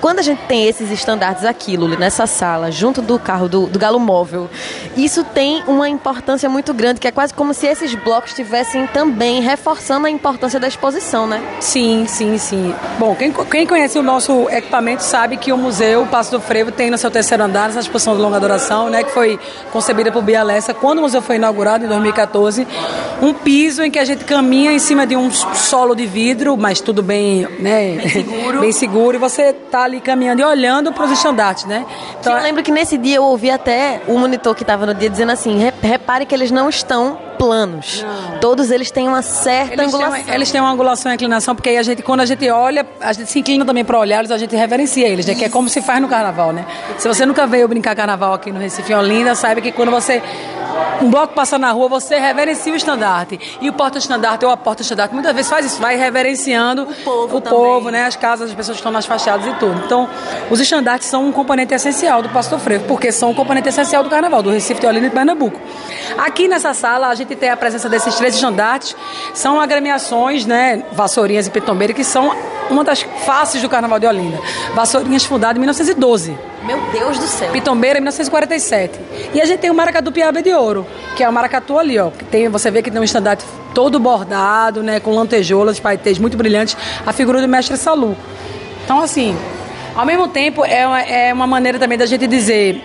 [0.00, 3.78] Quando a gente tem esses estandartes aqui, Luli, nessa sala, junto do carro do, do
[3.78, 4.48] Galo Móvel,
[4.96, 9.40] isso tem uma importância muito grande, que é quase como se esses blocos estivessem também
[9.40, 11.40] reforçando a importância da exposição, né?
[11.60, 12.74] Sim, sim, sim.
[12.98, 16.90] Bom, quem, quem conhece o nosso equipamento sabe que o Museu Passo do Frevo tem
[16.90, 19.38] no seu terceiro andar essa exposição de longa duração, né, que foi
[19.72, 22.66] concebida por Bia Lessa quando o museu foi inaugurado em 2014.
[23.22, 26.80] Um piso em que a gente caminha em cima de um solo de vidro, mas
[26.80, 31.04] tudo bem, né, bem seguro, bem seguro e você tá ali caminhando e olhando para
[31.04, 31.84] os estandartes, né?
[32.20, 35.10] Então, eu lembro que nesse dia eu ouvi até o monitor que estava no dia
[35.10, 38.04] dizendo assim: "Re- repare que eles não estão planos.
[38.38, 40.24] Todos eles têm uma certa Eles têm, angulação.
[40.26, 42.86] uma, eles têm uma angulação e inclinação, porque aí a gente, quando a gente olha,
[43.00, 45.34] a gente se inclina também para olhá-los, a gente reverencia eles, né?
[45.34, 46.66] Que é como se faz no carnaval, né?
[46.98, 50.22] Se você nunca veio brincar carnaval aqui no Recife Olinda, saiba que quando você.
[51.02, 53.40] Um bloco passa na rua, você reverencia o estandarte.
[53.60, 57.40] E o porta-estandarte ou a porta-estandarte muitas vezes faz isso, vai reverenciando o povo o
[57.40, 58.04] povo né?
[58.04, 59.82] As casas, as pessoas que estão nas fachadas e tudo.
[59.84, 60.08] Então,
[60.50, 64.02] os estandartes são um componente essencial do Passo do Frevo, porque são um componente essencial
[64.04, 65.58] do carnaval, do Recife de Olinda e de Pernambuco.
[66.18, 68.96] Aqui nessa sala, a gente tem a presença desses três estandartes,
[69.34, 70.82] são agremiações, né?
[70.92, 72.34] Vassourinhas e Pitombeira, que são
[72.70, 74.38] uma das faces do carnaval de Olinda.
[74.74, 76.36] Vassourinhas fundada em 1912.
[76.62, 77.50] Meu Deus do céu.
[77.50, 79.00] Pitombeira em 1947.
[79.34, 82.10] E a gente tem o Maracatu Piaba de Ouro, que é o maracatu ali, ó.
[82.30, 83.44] Tem, você vê que tem um estandarte
[83.74, 85.00] todo bordado, né?
[85.00, 86.76] Com lantejoulas, paetês muito brilhantes.
[87.06, 88.16] A figura do mestre Salu.
[88.84, 89.36] Então, assim,
[89.94, 92.82] ao mesmo tempo, é uma, é uma maneira também da gente dizer...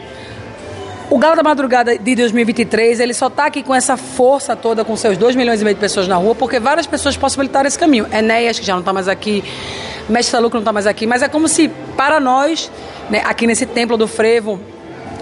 [1.07, 4.95] O Galo da Madrugada de 2023, ele só está aqui com essa força toda, com
[4.97, 8.07] seus 2 milhões e meio de pessoas na rua, porque várias pessoas possibilitaram esse caminho.
[8.11, 9.43] Enéas, que já não está mais aqui,
[10.09, 12.71] Mestre Salu, que não está mais aqui, mas é como se, para nós,
[13.07, 14.59] né, aqui nesse templo do frevo,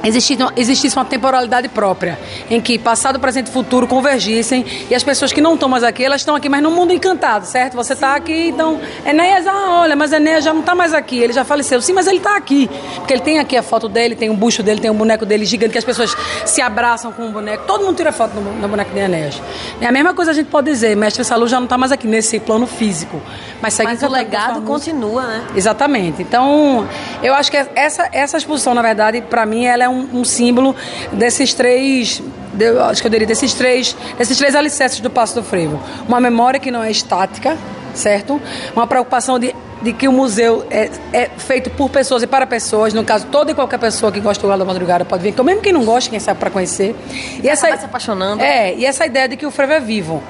[0.04, 5.32] existisse, existisse uma temporalidade própria, em que passado, presente e futuro convergissem e as pessoas
[5.32, 7.76] que não estão mais aqui, elas estão aqui, mas no mundo encantado, certo?
[7.76, 11.34] Você está aqui, então, Enéas, ah, olha, mas Enéas já não está mais aqui, ele
[11.34, 11.82] já faleceu.
[11.82, 14.62] Sim, mas ele está aqui, porque ele tem aqui a foto dele, tem um bucho
[14.64, 17.84] dele, tem um boneco dele gigante, que as pessoas se abraçam com o boneco, todo
[17.84, 19.42] mundo tira foto no, no boneco de Enéas.
[19.80, 22.08] É a mesma coisa a gente pode dizer, Mestre Salu já não está mais aqui
[22.08, 23.22] nesse plano físico,
[23.62, 25.48] mas segue Mas o legado continua, né?
[25.56, 26.22] Exatamente.
[26.22, 26.88] Então,
[27.22, 30.76] eu acho que essa, essa exposição, na verdade, para mim, ela é um, um símbolo
[31.12, 32.22] desses três
[32.54, 35.82] de, acho que eu diria desses três, desses três alicerces do Passo do Frevo.
[36.08, 37.58] Uma memória que não é estática,
[37.94, 38.40] certo?
[38.76, 42.94] Uma preocupação de, de que o museu é, é feito por pessoas e para pessoas.
[42.94, 45.42] No caso, toda e qualquer pessoa que gosta do Galo da Madrugada pode vir, que
[45.42, 46.96] mesmo quem não gosta, quem sabe para conhecer.
[47.42, 48.42] E, essa se apaixonando.
[48.44, 50.22] É, e essa ideia de que o frevo é vivo.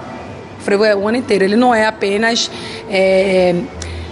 [0.60, 1.44] O frevo é o ano inteiro.
[1.44, 2.50] Ele não é apenas
[2.90, 3.54] é,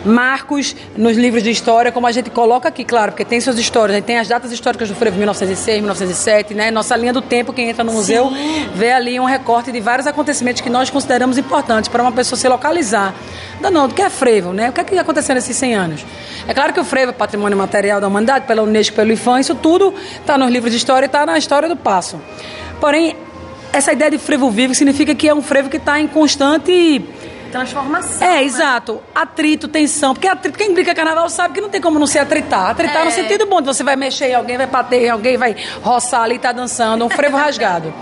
[0.06, 4.04] marcos nos livros de história, como a gente coloca aqui, claro, porque tem suas histórias,
[4.04, 6.72] tem as datas históricas do frevo 1906, 1907, né?
[6.72, 8.70] Nossa linha do tempo, quem entra no museu Sim.
[8.74, 12.48] vê ali um recorte de vários acontecimentos que nós consideramos importantes para uma pessoa se
[12.48, 13.14] localizar.
[13.60, 14.70] Não, do que é frevo, né?
[14.70, 16.06] O que é que aconteceu nesses 100 anos?
[16.48, 19.54] É claro que o frevo é patrimônio material da humanidade, pela Unesco, pelo IFAM, isso
[19.56, 22.20] tudo está nos livros de história e está na história do passo.
[22.80, 23.16] Porém,
[23.72, 27.02] essa ideia de frevo vivo significa que é um frevo que está em constante
[27.52, 28.26] transformação.
[28.26, 28.44] É, né?
[28.44, 29.02] exato.
[29.14, 30.14] Atrito, tensão.
[30.14, 32.70] Porque atrito, quem brinca carnaval sabe que não tem como não se atritar.
[32.70, 33.06] Atritar é.
[33.06, 36.40] no sentido bom, você vai mexer em alguém, vai bater em alguém, vai roçar ali,
[36.40, 37.94] tá dançando, um frevo rasgado.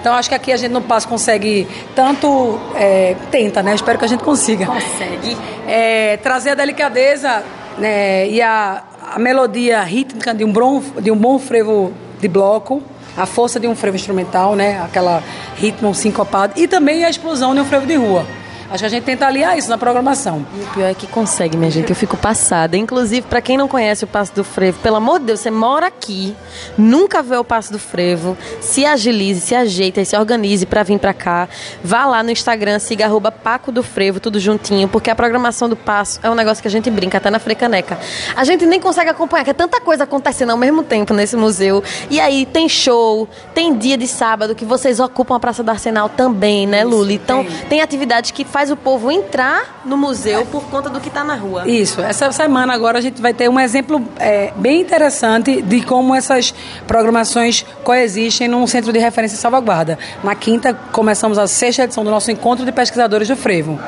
[0.00, 3.74] Então acho que aqui a gente no passo consegue tanto é, tenta, né?
[3.74, 4.66] Espero que a gente consiga.
[4.66, 5.36] Consegue.
[5.66, 7.42] É, trazer a delicadeza
[7.76, 12.82] né, e a, a melodia rítmica de um, bom, de um bom frevo de bloco
[13.16, 14.80] a força de um frevo instrumental, né?
[14.82, 15.22] Aquela
[15.56, 18.26] ritmo sincopado e também a explosão de um frevo de rua.
[18.70, 20.44] Acho que a gente tenta aliar isso na programação.
[20.54, 21.90] E o pior é que consegue, minha gente.
[21.90, 22.76] Eu fico passada.
[22.76, 25.86] Inclusive, para quem não conhece o Passo do Frevo, pelo amor de Deus, você mora
[25.86, 26.34] aqui,
[26.76, 30.98] nunca vê o Passo do Frevo, se agilize, se ajeita e se organize para vir
[30.98, 31.48] para cá.
[31.82, 35.76] Vá lá no Instagram, siga arroba Paco do Frevo, tudo juntinho, porque a programação do
[35.76, 37.98] Passo é um negócio que a gente brinca até na Frecaneca.
[38.34, 41.82] A gente nem consegue acompanhar, que é tanta coisa acontecendo ao mesmo tempo nesse museu.
[42.10, 46.08] E aí tem show, tem dia de sábado que vocês ocupam a Praça do Arsenal
[46.08, 47.14] também, né, Luli?
[47.14, 51.08] Então, tem, tem atividades que faz o povo entrar no museu por conta do que
[51.08, 51.68] está na rua.
[51.68, 52.00] Isso.
[52.00, 56.54] Essa semana agora a gente vai ter um exemplo é, bem interessante de como essas
[56.86, 59.98] programações coexistem num centro de referência e salvaguarda.
[60.24, 63.78] Na quinta, começamos a sexta edição do nosso encontro de pesquisadores do frevo,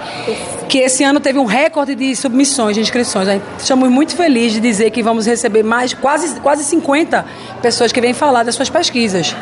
[0.68, 3.26] que esse ano teve um recorde de submissões, de inscrições.
[3.59, 7.24] Estamos muito felizes de dizer que vamos receber mais, quase, quase 50
[7.62, 9.35] pessoas que vêm falar das suas pesquisas.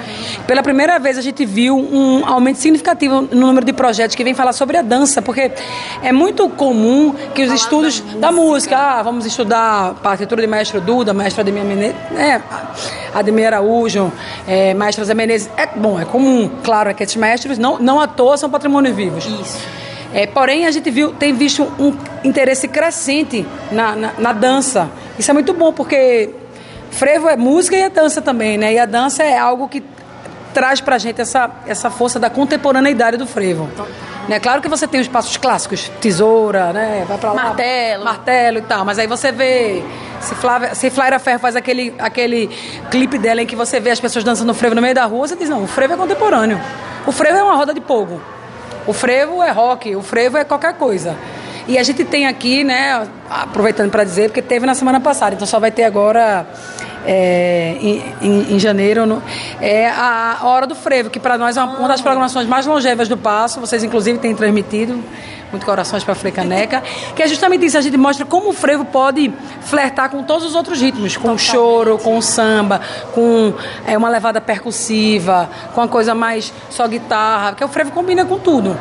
[0.46, 4.32] Pela primeira vez a gente viu um aumento significativo no número de projetos que vêm
[4.32, 5.50] falar sobre a dança, porque
[6.02, 8.20] é muito comum que os falar estudos da música.
[8.20, 12.40] da música, ah, vamos estudar partitura de maestro Duda, maestra Ademir Menezes, é,
[13.14, 14.12] Ademir Araújo,
[14.46, 15.50] é, maestro Zé Menezes.
[15.56, 18.94] É bom, é comum, claro, é que esses mestres não, não à toa são patrimônios
[18.94, 19.24] vivos.
[19.26, 19.58] Isso.
[20.14, 24.88] É, porém, a gente viu, tem visto um interesse crescente na, na, na dança.
[25.18, 26.30] Isso é muito bom, porque
[26.90, 28.72] frevo é música e é dança também, né?
[28.72, 29.82] E a dança é algo que
[30.54, 33.68] traz pra gente essa, essa força da contemporaneidade do frevo.
[34.28, 34.40] Né?
[34.40, 37.04] Claro que você tem os passos clássicos, tesoura, né?
[37.06, 37.44] Vai pra lá.
[37.44, 38.04] Martelo.
[38.04, 38.84] Martelo e tal.
[38.84, 39.82] Mas aí você vê.
[40.20, 42.48] Se, Flávia, se Ferro faz aquele, aquele
[42.90, 45.36] clipe dela em que você vê as pessoas dançando frevo no meio da rua, você
[45.36, 46.60] diz, não, o frevo é contemporâneo.
[47.06, 48.20] O frevo é uma roda de pogo.
[48.86, 51.16] O frevo é rock, o frevo é qualquer coisa.
[51.68, 55.46] E a gente tem aqui, né, aproveitando para dizer, porque teve na semana passada, então
[55.46, 56.46] só vai ter agora
[57.06, 59.22] é, em, em, em, janeiro, no,
[59.60, 63.08] é a Hora do Frevo, que para nós é uma, uma, das programações mais longevas
[63.08, 65.02] do Passo, vocês inclusive têm transmitido,
[65.50, 66.82] muito corações para a Frecaneca,
[67.14, 70.54] que é justamente isso, a gente mostra como o frevo pode flertar com todos os
[70.56, 72.80] outros ritmos, com o choro, com o samba,
[73.14, 73.54] com
[73.86, 78.38] é, uma levada percussiva, com uma coisa mais só guitarra, porque o frevo combina com
[78.38, 78.76] tudo.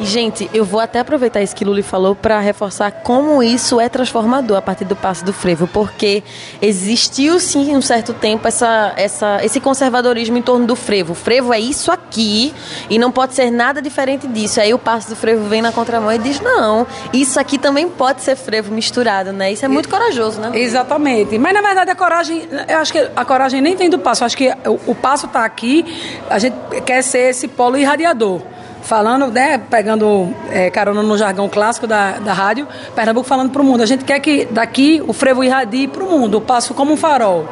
[0.00, 3.86] E, gente, eu vou até aproveitar isso que Luli falou para reforçar como isso é
[3.86, 6.22] transformador a partir do passo do frevo, porque
[6.62, 11.12] existiu sim um certo tempo essa, essa, esse conservadorismo em torno do frevo.
[11.12, 12.54] O frevo é isso aqui
[12.88, 14.58] e não pode ser nada diferente disso.
[14.58, 18.22] Aí o passo do frevo vem na contramão e diz: não, isso aqui também pode
[18.22, 19.52] ser frevo misturado, né?
[19.52, 20.52] Isso é muito corajoso, né?
[20.54, 21.38] Exatamente.
[21.38, 24.22] Mas na verdade a coragem, eu acho que a coragem nem vem do passo.
[24.22, 25.84] Eu acho que o, o passo está aqui,
[26.30, 28.40] a gente quer ser esse polo irradiador
[28.82, 33.64] falando, né, pegando é, carona no jargão clássico da, da rádio, Pernambuco falando para o
[33.64, 33.82] mundo.
[33.82, 36.96] A gente quer que daqui o frevo irradie para o mundo, o passo como um
[36.96, 37.48] farol,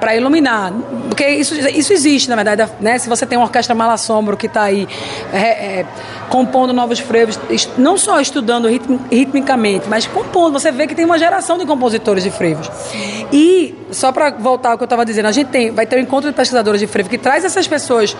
[0.00, 0.72] para iluminar.
[1.08, 2.98] Porque isso, isso existe, na verdade, né?
[2.98, 4.88] Se você tem uma orquestra malassombro que está aí
[5.32, 5.86] é, é,
[6.28, 7.38] compondo novos frevos,
[7.78, 8.68] não só estudando
[9.10, 10.52] ritmicamente, mas compondo.
[10.54, 12.68] Você vê que tem uma geração de compositores de frevos.
[13.32, 16.00] E só para voltar ao que eu estava dizendo, a gente tem, vai ter um
[16.00, 18.16] encontro de pesquisadores de frevo que traz essas pessoas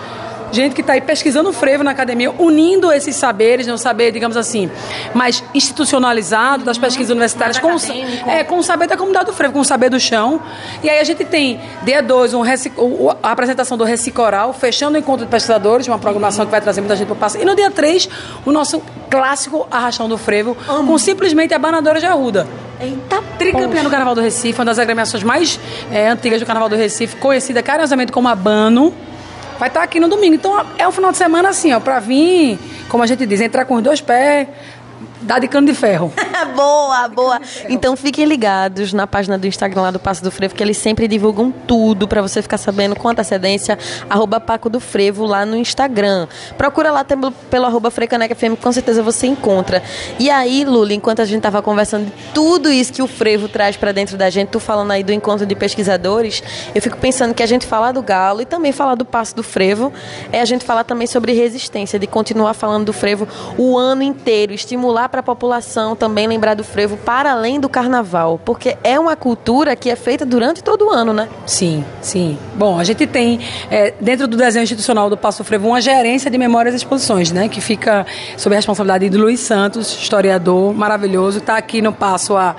[0.53, 4.69] gente que está aí pesquisando frevo na academia, unindo esses saberes, um saber, digamos assim,
[5.13, 7.71] mais institucionalizado das pesquisas universitárias com,
[8.29, 10.39] é, com o saber da comunidade do frevo, com o saber do chão.
[10.83, 12.43] E aí a gente tem, dia 2, um
[13.23, 16.95] a apresentação do Recicoral, fechando o encontro de pesquisadores, uma programação que vai trazer muita
[16.95, 17.37] gente para o passo.
[17.37, 18.07] E no dia 3,
[18.45, 20.87] o nosso clássico Arrastão do Frevo, Amo.
[20.87, 22.47] com simplesmente a banadora de Arruda.
[22.79, 25.59] Eita, tricampeã no Carnaval do Recife, uma das agremiações mais
[25.91, 28.93] é, antigas do Carnaval do Recife, conhecida carinhosamente como Abano
[29.63, 30.35] vai estar tá aqui no domingo.
[30.35, 33.63] Então é um final de semana assim, ó, para vir, como a gente diz, entrar
[33.63, 34.45] com os dois pés,
[35.23, 36.13] Dá de cano de ferro.
[36.55, 37.41] boa, boa.
[37.69, 41.07] Então fiquem ligados na página do Instagram lá do Passo do Frevo, que eles sempre
[41.07, 43.77] divulgam tudo para você ficar sabendo com antecedência.
[44.09, 46.27] Arroba Paco do Frevo lá no Instagram.
[46.57, 49.81] Procura lá pelo, pelo arroba Frecaneca FM, com certeza você encontra.
[50.19, 53.77] E aí, Lula, enquanto a gente tava conversando de tudo isso que o Frevo traz
[53.77, 56.43] para dentro da gente, tu falando aí do encontro de pesquisadores,
[56.75, 59.43] eu fico pensando que a gente falar do Galo e também falar do Passo do
[59.43, 59.93] Frevo
[60.31, 64.53] é a gente falar também sobre resistência, de continuar falando do Frevo o ano inteiro,
[64.53, 69.15] estimular para a população também lembrar do frevo para além do carnaval, porque é uma
[69.15, 71.29] cultura que é feita durante todo o ano, né?
[71.45, 72.35] Sim, sim.
[72.55, 76.37] Bom, a gente tem é, dentro do desenho institucional do Passo Frevo uma gerência de
[76.39, 81.57] memórias e exposições, né, que fica sob a responsabilidade de Luiz Santos, historiador maravilhoso, está
[81.57, 82.55] aqui no Passo há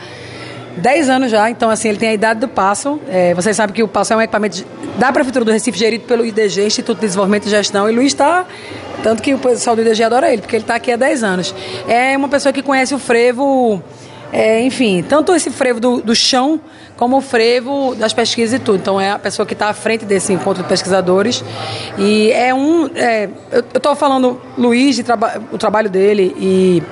[0.76, 3.00] 10 anos já, então assim, ele tem a idade do Passo.
[3.08, 4.64] É, vocês sabem que o Passo é um equipamento
[4.98, 8.46] da Prefeitura do Recife, gerido pelo IDG, Instituto de Desenvolvimento e Gestão, e Luiz está
[9.04, 11.54] tanto que o pessoal do IDG adora ele, porque ele está aqui há 10 anos.
[11.86, 13.82] É uma pessoa que conhece o frevo,
[14.32, 16.58] é, enfim, tanto esse frevo do, do, chão,
[16.96, 18.78] como o frevo das pesquisas e tudo.
[18.78, 21.44] Então é a pessoa que está à frente desse encontro de pesquisadores.
[21.98, 22.86] E é um.
[22.94, 26.82] É, eu estou falando, Luiz, de traba o trabalho dele e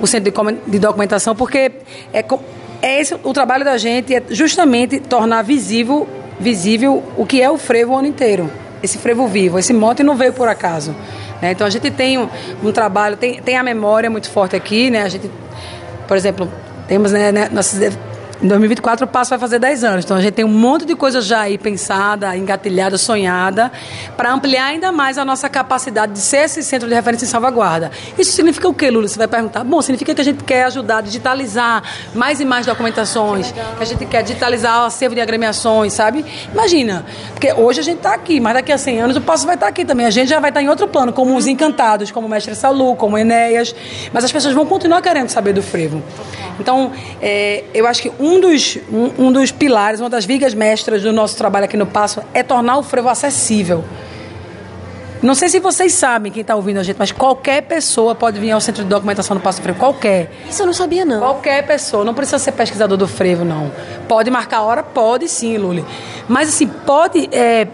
[0.00, 1.72] o Centro de, de Documentação, porque
[2.12, 2.22] é,
[2.86, 7.58] é esse o trabalho da gente, é justamente tornar visível, visível o que é o
[7.58, 8.50] frevo o ano inteiro.
[8.82, 10.94] Esse frevo vivo, esse mote não veio por acaso.
[11.42, 11.50] Né?
[11.50, 12.28] Então a gente tem um,
[12.62, 15.02] um, trabalho, tem, tem a memória muito forte aqui, né?
[15.02, 15.28] A gente,
[16.06, 16.48] por exemplo,
[16.86, 17.96] temos né, né nossas
[18.42, 20.04] em 2024 o passo vai fazer 10 anos.
[20.04, 23.72] Então a gente tem um monte de coisa já aí pensada, engatilhada, sonhada,
[24.16, 27.90] para ampliar ainda mais a nossa capacidade de ser esse centro de referência em salvaguarda.
[28.18, 29.08] Isso significa o quê, Lula?
[29.08, 29.64] Você vai perguntar.
[29.64, 31.82] Bom, significa que a gente quer ajudar a digitalizar
[32.14, 36.24] mais e mais documentações, que, que a gente quer digitalizar o acervo de agremiações, sabe?
[36.52, 39.54] Imagina, porque hoje a gente está aqui, mas daqui a 100 anos o passo vai
[39.54, 40.04] estar tá aqui também.
[40.04, 42.54] A gente já vai estar tá em outro plano, como os encantados, como o mestre
[42.54, 43.74] Salu, como Enéas,
[44.12, 46.02] mas as pessoas vão continuar querendo saber do frevo.
[46.60, 51.02] Então, é, eu acho que um dos, um, um dos pilares, uma das vigas mestras
[51.02, 53.84] do nosso trabalho aqui no Passo é tornar o frevo acessível.
[55.22, 58.50] Não sei se vocês sabem, quem está ouvindo a gente, mas qualquer pessoa pode vir
[58.50, 59.78] ao centro de documentação do Passo Frevo.
[59.78, 60.30] Qualquer.
[60.48, 61.18] Isso eu não sabia, não.
[61.18, 62.04] Qualquer pessoa.
[62.04, 63.72] Não precisa ser pesquisador do frevo, não.
[64.06, 64.82] Pode marcar a hora?
[64.82, 65.84] Pode sim, Luli.
[66.28, 67.28] Mas, assim, pode.
[67.32, 67.66] É,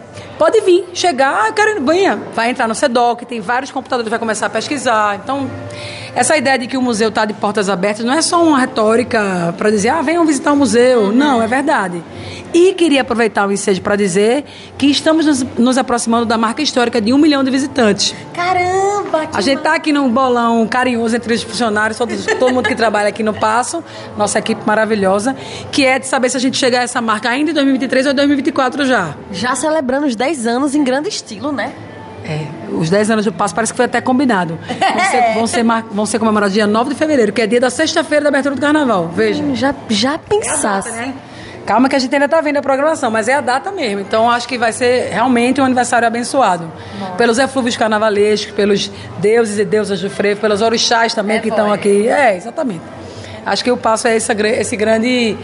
[0.42, 2.18] pode vir, chegar, ah, quero venha.
[2.34, 5.20] Vai entrar no SEDOC, tem vários computadores, vai começar a pesquisar.
[5.22, 5.48] Então,
[6.16, 9.54] essa ideia de que o museu está de portas abertas não é só uma retórica
[9.56, 11.02] para dizer, ah, venham visitar o museu.
[11.02, 11.12] Uhum.
[11.12, 12.02] Não, é verdade.
[12.52, 14.44] E queria aproveitar o ensejo para dizer
[14.76, 18.14] que estamos nos, nos, aproximando da marca histórica de um milhão de visitantes.
[18.34, 19.28] Caramba!
[19.32, 23.08] A gente está aqui num bolão carinhoso entre os funcionários, todo, todo mundo que trabalha
[23.08, 23.82] aqui no Passo,
[24.16, 25.34] nossa equipe maravilhosa,
[25.70, 28.14] que é de saber se a gente chegar a essa marca ainda em 2023 ou
[28.14, 29.14] 2024 já.
[29.32, 31.72] Já celebrando os 10 anos em grande estilo, né?
[32.24, 34.58] É, os 10 anos do passo parece que foi até combinado.
[34.68, 35.84] Vão ser, vão ser, mar...
[35.90, 38.60] vão ser comemorados dia 9 de fevereiro, que é dia da sexta-feira da abertura do
[38.60, 39.08] carnaval.
[39.08, 39.42] Veja.
[39.42, 40.88] Hum, já, já pensasse.
[40.88, 41.14] É né?
[41.66, 44.00] Calma que a gente ainda está vendo a programação, mas é a data mesmo.
[44.00, 46.70] Então acho que vai ser realmente um aniversário abençoado.
[46.98, 47.12] Nossa.
[47.12, 51.72] Pelos eflúvios carnavalescos, pelos deuses e deusas do frevo, pelos orixás também é que estão
[51.72, 52.08] aqui.
[52.08, 52.82] É, exatamente.
[53.44, 55.36] Acho que o passo é esse, esse grande.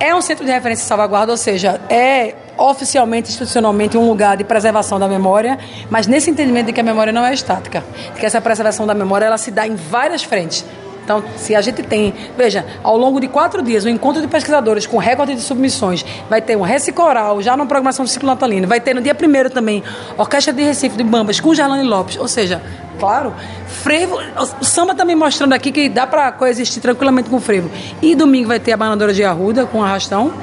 [0.00, 4.44] É um centro de referência e salvaguarda, ou seja, é oficialmente, institucionalmente, um lugar de
[4.44, 8.26] preservação da memória, mas nesse entendimento de que a memória não é estática, de que
[8.26, 10.64] essa preservação da memória ela se dá em várias frentes.
[11.08, 14.86] Então, se a gente tem, veja, ao longo de quatro dias, um encontro de pesquisadores
[14.86, 18.78] com recorde de submissões, vai ter um recicoral, já na programação do ciclo natalino, vai
[18.78, 19.82] ter no dia primeiro também
[20.18, 22.60] Orquestra de Recife de Bambas com Gerlane Lopes, ou seja,
[23.00, 23.32] claro,
[23.66, 24.18] frevo,
[24.60, 27.70] o samba também mostrando aqui que dá para coexistir tranquilamente com o frevo.
[28.02, 30.34] E domingo vai ter a banadora de Arruda com arrastão.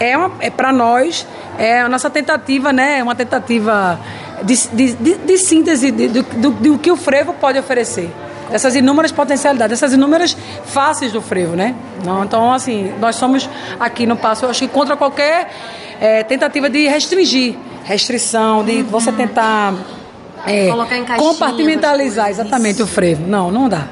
[0.00, 1.26] É, uma, é para nós
[1.58, 3.02] é a nossa tentativa, né?
[3.02, 3.98] Uma tentativa
[4.42, 8.10] de, de, de, de síntese do, do, do que o frevo pode oferecer
[8.50, 11.74] dessas inúmeras potencialidades, dessas inúmeras faces do frevo, né?
[12.24, 15.50] Então, assim, nós somos aqui no Passo, eu acho que contra qualquer
[16.00, 18.84] é, tentativa de restringir, restrição, de uhum.
[18.84, 19.74] você tentar
[20.46, 20.70] é,
[21.16, 22.84] compartimentalizar exatamente Isso.
[22.84, 23.26] o frevo.
[23.26, 23.86] Não, não dá.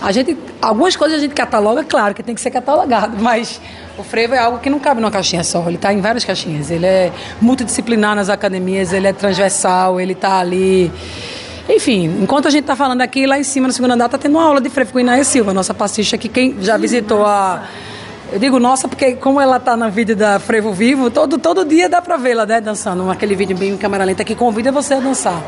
[0.00, 3.60] A gente, algumas coisas a gente cataloga, claro que tem que ser catalogado, mas
[3.98, 6.70] o frevo é algo que não cabe numa caixinha só, ele está em várias caixinhas.
[6.70, 10.92] Ele é multidisciplinar nas academias, ele é transversal, ele está ali.
[11.68, 14.36] Enfim, enquanto a gente está falando aqui, lá em cima, no segundo andar, está tendo
[14.36, 17.64] uma aula de frevo com Inaia Silva, nossa passista, que quem já visitou a.
[18.32, 21.88] Eu digo nossa, porque como ela está no vídeo da Frevo Vivo, todo, todo dia
[21.88, 23.10] dá para vê-la, né, dançando.
[23.10, 25.42] Aquele vídeo bem em câmera lenta que convida você a dançar.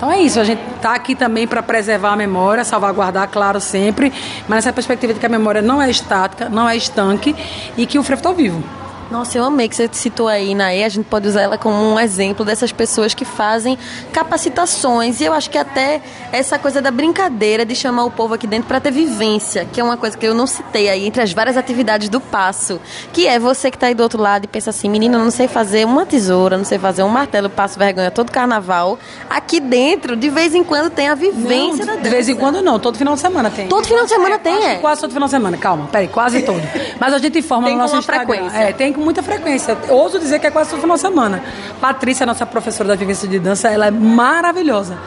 [0.00, 4.10] Então é isso, a gente está aqui também para preservar a memória, salvaguardar, claro, sempre,
[4.48, 7.36] mas nessa perspectiva de que a memória não é estática, não é estanque
[7.76, 8.64] e que o frevo está vivo.
[9.10, 10.84] Nossa, eu amei que você citou aí, Naê.
[10.84, 13.76] A gente pode usar ela como um exemplo dessas pessoas que fazem
[14.12, 15.20] capacitações.
[15.20, 18.68] E eu acho que até essa coisa da brincadeira de chamar o povo aqui dentro
[18.68, 21.56] para ter vivência, que é uma coisa que eu não citei aí entre as várias
[21.56, 22.80] atividades do passo.
[23.12, 25.30] Que é você que está aí do outro lado e pensa assim: menina, eu não
[25.32, 28.96] sei fazer uma tesoura, não sei fazer um martelo, passo vergonha todo carnaval.
[29.28, 32.02] Aqui dentro, de vez em quando, tem a vivência não, da dança.
[32.02, 33.66] De vez em quando não, todo final de semana tem.
[33.66, 34.74] Todo final de semana tem, é?
[34.76, 36.62] Quase todo final de semana, calma, peraí, quase todo.
[37.00, 38.26] Mas a gente informa tem no nosso uma Instagram.
[38.26, 38.56] frequência.
[38.56, 39.76] É, tem com muita frequência.
[39.88, 41.42] Eu ouso dizer que é quase todo final de semana.
[41.80, 44.98] Patrícia, nossa professora da vivência de dança, ela é maravilhosa.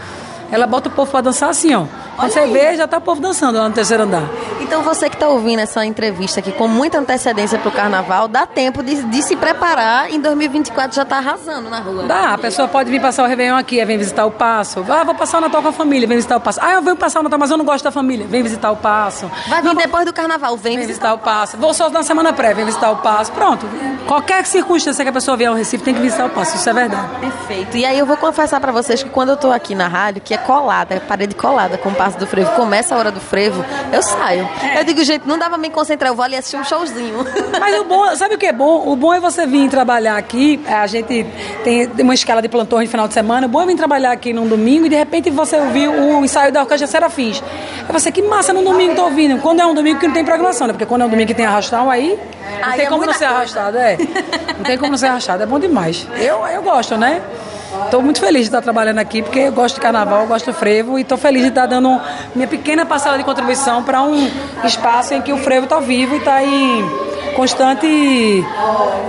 [0.51, 1.85] Ela bota o povo para dançar assim, ó.
[2.15, 4.23] Quando você vê, já tá o povo dançando lá no terceiro andar.
[4.61, 8.45] Então você que está ouvindo essa entrevista aqui com muita antecedência para o carnaval, dá
[8.45, 10.09] tempo de, de, se preparar.
[10.09, 12.03] Em 2024 já está arrasando na rua.
[12.03, 14.85] Dá, a pessoa pode vir passar o Réveillon aqui, vem visitar o Passo.
[14.89, 16.59] Ah, vou passar o Natal com a família, vem visitar o Passo.
[16.61, 18.75] Ah, eu venho passar o Natal, mas eu não gosto da família, vem visitar o
[18.75, 19.29] Passo.
[19.47, 21.57] Vai vir Não, depois do carnaval, vem, Vem visitar o Passo.
[21.57, 23.31] Vou só na semana pré, vem visitar o Passo.
[23.31, 23.67] Pronto.
[24.07, 26.73] Qualquer circunstância que a pessoa vier ao Recife tem que visitar o Passo, isso é
[26.73, 27.07] verdade.
[27.19, 27.77] Perfeito.
[27.77, 30.33] E aí eu vou confessar para vocês que quando eu tô aqui na rádio, que
[30.33, 34.01] é colada, é parede colada com o do frevo, começa a hora do frevo, eu
[34.01, 34.47] saio.
[34.77, 37.25] Eu digo, gente, não dava pra me concentrar, eu vou ali assistir um showzinho.
[37.59, 38.87] Mas o bom, sabe o que é bom?
[38.87, 40.59] O bom é você vir trabalhar aqui.
[40.67, 41.25] A gente
[41.63, 43.47] tem uma escala de plantões de final de semana.
[43.47, 46.51] O bom é vir trabalhar aqui num domingo e de repente você ouvir o ensaio
[46.51, 47.41] da Orquestra Serafins.
[47.87, 49.39] Aí você, que massa no domingo tá ouvindo.
[49.41, 50.73] Quando é um domingo que não tem programação, né?
[50.73, 52.19] Porque quando é um domingo que tem arrastão, aí
[52.61, 53.35] não Aí tem é como não ser coisa.
[53.35, 53.97] arrastado, é.
[54.57, 56.07] Não tem como não ser arrastado, é bom demais.
[56.17, 57.21] Eu, eu gosto, né?
[57.85, 60.53] Estou muito feliz de estar trabalhando aqui, porque eu gosto de carnaval, eu gosto do
[60.53, 61.99] frevo e estou feliz de estar dando
[62.35, 64.29] minha pequena parcela de contribuição para um
[64.63, 66.83] espaço em que o frevo está vivo e está em
[67.35, 67.87] constante,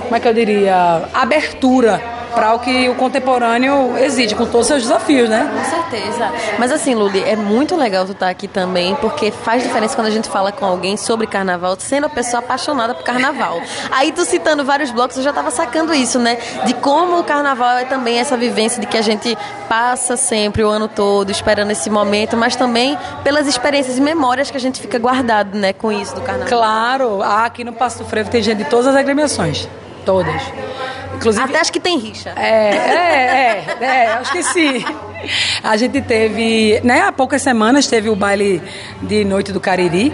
[0.03, 4.67] como é que eu diria, abertura para o que o contemporâneo exige, com todos os
[4.67, 5.51] seus desafios, né?
[5.53, 6.33] Com certeza.
[6.59, 10.11] Mas assim, Luli, é muito legal tu estar aqui também, porque faz diferença quando a
[10.11, 13.61] gente fala com alguém sobre carnaval, sendo a pessoa apaixonada por carnaval.
[13.91, 16.39] Aí tu citando vários blocos, eu já tava sacando isso, né?
[16.67, 19.37] De como o carnaval é também essa vivência de que a gente
[19.69, 24.57] passa sempre o ano todo esperando esse momento, mas também pelas experiências e memórias que
[24.57, 26.49] a gente fica guardado, né, com isso do carnaval.
[26.49, 29.69] Claro, ah, aqui no Passo do Frevo tem gente de todas as agremiações.
[30.05, 30.43] Todas.
[31.17, 31.45] Inclusive.
[31.45, 32.33] Até acho que tem rixa.
[32.37, 34.85] É, é, é, é, acho que sim.
[35.63, 38.63] A gente teve, né, há poucas semanas teve o baile
[39.03, 40.13] de noite do Cariri.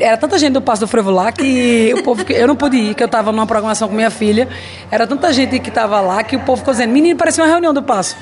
[0.00, 2.94] Era tanta gente do Passo do Frevo lá que o povo, eu não pude ir,
[2.94, 4.48] que eu estava numa programação com minha filha.
[4.90, 7.72] Era tanta gente que estava lá que o povo ficou dizendo, menino, parecia uma reunião
[7.72, 8.16] do Passo.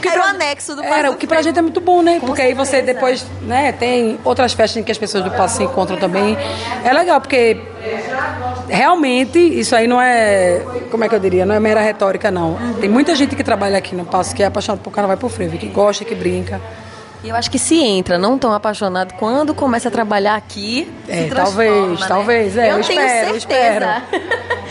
[0.00, 1.80] que Era o pra- anexo do Passo Era, do o que pra gente é muito
[1.80, 2.18] bom, né?
[2.20, 2.94] Porque aí você certeza.
[2.94, 6.36] depois, né, tem outras festas em que as pessoas do Passo se encontram também.
[6.84, 7.60] É legal, porque
[8.68, 12.56] realmente isso aí não é, como é que eu diria, não é mera retórica, não.
[12.80, 15.30] Tem muita gente que trabalha aqui no Passo que é apaixonado por carnaval e por
[15.30, 16.60] frevo, que gosta, que brinca.
[17.24, 21.28] E eu acho que se entra não tão apaixonado quando começa a trabalhar aqui, É,
[21.28, 22.06] talvez, né?
[22.06, 24.02] talvez, é, eu, eu tenho espero, certeza.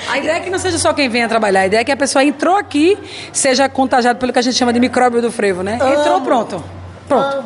[0.09, 1.97] A ideia é que não seja só quem venha trabalhar, a ideia é que a
[1.97, 2.97] pessoa entrou aqui,
[3.33, 5.79] seja contagiado pelo que a gente chama de micróbio do frevo, né?
[5.99, 6.63] Entrou, pronto.
[7.07, 7.43] Pronto.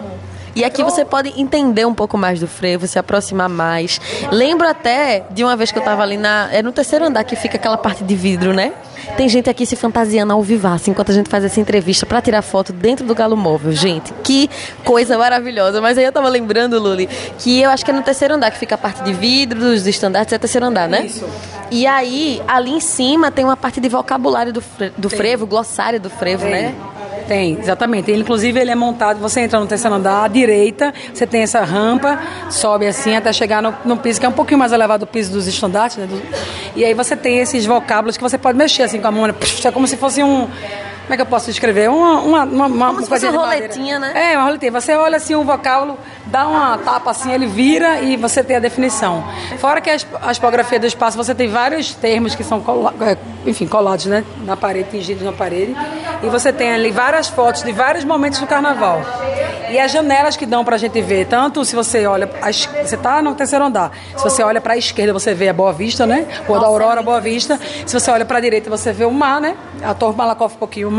[0.55, 3.99] E aqui você pode entender um pouco mais do frevo, se aproximar mais.
[4.31, 6.49] Lembro até de uma vez que eu tava ali na.
[6.51, 8.73] É no terceiro andar que fica aquela parte de vidro, né?
[9.17, 12.41] Tem gente aqui se fantasiando ao vivaço enquanto a gente faz essa entrevista pra tirar
[12.41, 13.71] foto dentro do galo móvel.
[13.71, 14.49] Gente, que
[14.83, 15.81] coisa maravilhosa.
[15.81, 17.07] Mas aí eu tava lembrando, Luli,
[17.37, 19.87] que eu acho que é no terceiro andar que fica a parte de vidro, dos
[19.87, 21.05] estandartes, é terceiro andar, né?
[21.05, 21.25] Isso.
[21.71, 25.99] E aí, ali em cima tem uma parte de vocabulário do, fre- do frevo, glossário
[25.99, 26.73] do frevo, né?
[27.29, 28.09] Tem, exatamente.
[28.09, 31.61] Ele, inclusive, ele é montado, você entra no terceiro andar, à direita, você tem essa
[31.63, 35.07] rampa, sobe assim até chegar no, no piso, que é um pouquinho mais elevado do
[35.07, 36.07] piso dos estandartes, né?
[36.07, 36.19] Do-
[36.75, 39.71] e aí você tem esses vocábulos que você pode mexer assim com a mão, é
[39.71, 40.47] como se fosse um...
[41.09, 41.89] Como é que eu posso descrever?
[41.89, 44.31] Uma, uma, uma, uma Como se roletinha, né?
[44.33, 44.71] É, uma roletinha.
[44.71, 48.59] Você olha assim um vocábulo, dá uma tapa assim, ele vira e você tem a
[48.59, 49.23] definição.
[49.57, 52.93] Fora que a, esp- a tipografia do espaço, você tem vários termos que são, cola-
[53.01, 53.17] é,
[53.49, 54.23] enfim, colados, né?
[54.45, 55.75] Na parede, tingidos na parede.
[56.21, 59.01] E você tem ali várias fotos de vários momentos do carnaval.
[59.71, 62.29] E as janelas que dão pra gente ver, tanto se você olha,
[62.83, 66.05] você tá no terceiro andar, se você olha pra esquerda, você vê a Boa Vista,
[66.07, 66.25] né?
[66.47, 67.59] Rua da Aurora, Boa Vista.
[67.85, 69.55] Se você olha pra direita, você vê o mar, né?
[69.83, 70.89] A Torre Malakoff, um pouquinho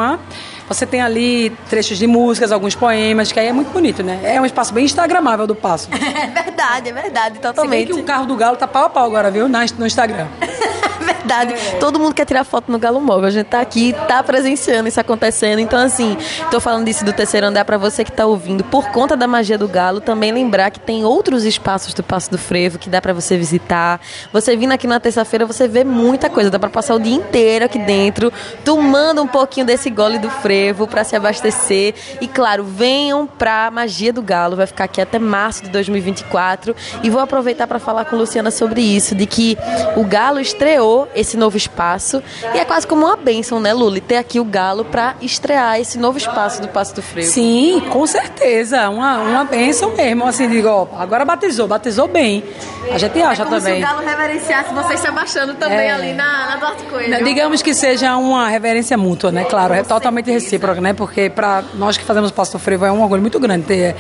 [0.69, 4.21] você tem ali trechos de músicas, alguns poemas, que aí é muito bonito, né?
[4.23, 5.89] É um espaço bem instagramável do Passo.
[6.21, 7.81] É verdade, é verdade, totalmente.
[7.81, 9.49] Se bem que o carro do Galo tá pau a pau agora, viu?
[9.49, 10.27] No Instagram.
[11.13, 11.55] verdade.
[11.55, 11.79] É.
[11.79, 13.27] Todo mundo quer tirar foto no Galo Móvel.
[13.27, 15.59] A gente tá aqui, tá presenciando isso acontecendo.
[15.59, 16.17] Então, assim,
[16.51, 18.65] tô falando disso do terceiro andar para você que tá ouvindo.
[18.65, 22.39] Por conta da magia do Galo, também lembrar que tem outros espaços do Passo do
[22.39, 24.01] Frevo que dá para você visitar.
[24.33, 26.51] Você vindo aqui na terça-feira, você vê muita coisa.
[26.51, 28.33] Dá para passar o dia inteiro aqui dentro,
[28.65, 31.95] tomando um pouquinho desse gole do frevo para se abastecer.
[32.21, 34.57] E claro, venham pra magia do Galo.
[34.57, 36.75] Vai ficar aqui até março de 2024.
[37.03, 39.57] E vou aproveitar para falar com Luciana sobre isso, de que
[39.97, 42.23] o Galo estreou esse novo espaço.
[42.55, 44.01] E é quase como uma bênção, né, Luli?
[44.01, 47.29] Ter aqui o Galo para estrear esse novo espaço do Passo do Frevo.
[47.29, 48.89] Sim, com certeza.
[48.89, 50.27] Uma, uma bênção mesmo.
[50.27, 52.45] Assim, digo, ó, agora batizou, batizou bem.
[52.91, 53.81] A gente acha é como também.
[53.81, 55.93] Se o Galo reverenciasse vocês se abaixando também é.
[55.93, 57.25] ali na, na Duarte Coelho.
[57.25, 59.45] Digamos que seja uma reverência mútua, né?
[59.45, 60.93] Claro, é totalmente recíproca, né?
[60.93, 63.97] Porque para nós que fazemos Passo do Frevo é um orgulho muito grande ter,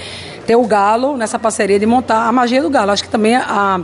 [0.46, 2.90] ter o Galo nessa parceria de montar a magia do Galo.
[2.90, 3.80] Acho que também a,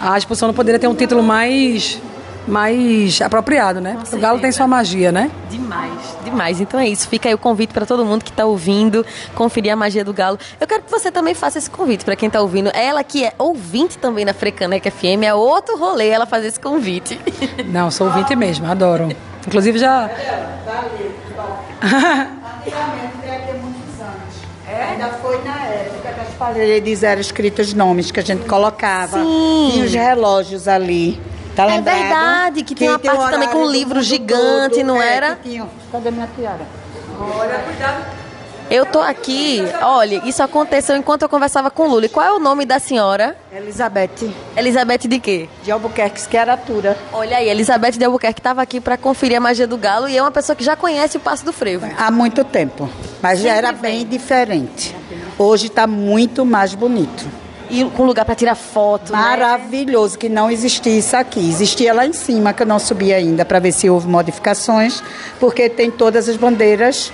[0.00, 2.00] a exposição não poderia ter um título mais
[2.46, 3.98] mais apropriado, né?
[4.12, 5.30] O galo tem sua magia, né?
[5.50, 6.60] Demais, demais.
[6.60, 7.08] Então é isso.
[7.08, 10.38] Fica aí o convite para todo mundo que está ouvindo conferir a magia do galo.
[10.60, 12.70] Eu quero que você também faça esse convite para quem está ouvindo.
[12.74, 17.18] Ela que é ouvinte também na Frecaneca FM, é outro rolê ela fazer esse convite.
[17.66, 19.08] Não, sou ouvinte mesmo, adoro.
[19.46, 20.08] Inclusive já.
[24.66, 24.82] É?
[24.90, 29.18] Ainda foi na época que as paredes eram escritos nomes que a gente colocava.
[29.18, 29.70] Sim.
[29.72, 31.20] Tinha os relógios ali.
[31.54, 35.00] Tá é verdade, que tem, uma tem parte também com um livro gigante, todo, não
[35.00, 35.38] é, era?
[35.42, 35.66] Tinha...
[35.92, 36.66] Cadê minha tiara?
[37.18, 38.24] Olha, cuidado.
[38.70, 42.08] Eu tô aqui, olha, isso aconteceu enquanto eu conversava com o Lula.
[42.08, 43.36] qual é o nome da senhora?
[43.52, 44.32] Elizabeth.
[44.56, 45.48] Elizabeth de quê?
[45.62, 46.96] De Albuquerque, que era Tura.
[47.12, 50.22] Olha aí, Elizabeth de Albuquerque estava aqui para conferir a magia do galo e é
[50.22, 51.86] uma pessoa que já conhece o Passo do Frevo.
[51.96, 52.88] Há muito tempo,
[53.22, 54.96] mas já era bem diferente.
[55.38, 59.12] Hoje está muito mais bonito e com lugar para tirar foto.
[59.12, 59.18] Né?
[59.18, 60.20] Maravilhoso, né?
[60.20, 61.40] que não existia isso aqui.
[61.40, 65.02] Existia lá em cima, que eu não subi ainda para ver se houve modificações,
[65.38, 67.12] porque tem todas as bandeiras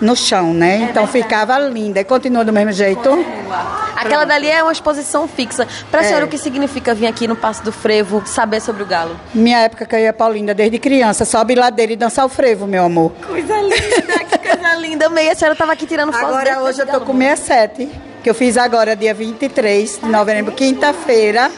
[0.00, 0.74] no chão, né?
[0.74, 1.12] É então verdade.
[1.12, 2.00] ficava linda.
[2.00, 3.02] E continua do mesmo jeito?
[3.02, 3.88] Continua.
[3.96, 5.66] Aquela dali é uma exposição fixa.
[5.90, 6.06] Para a é.
[6.06, 9.18] senhora, o que significa vir aqui no Passo do Frevo saber sobre o galo?
[9.34, 12.66] Minha época que eu ia para Olinda, desde criança, sobe ladeira e dançar o frevo,
[12.66, 13.12] meu amor.
[13.26, 15.08] Coisa linda, que coisa linda.
[15.08, 16.26] Meia, a senhora estava aqui tirando foto.
[16.26, 21.50] Agora hoje eu tô com 67 que eu fiz agora dia 23 de novembro, quinta-feira.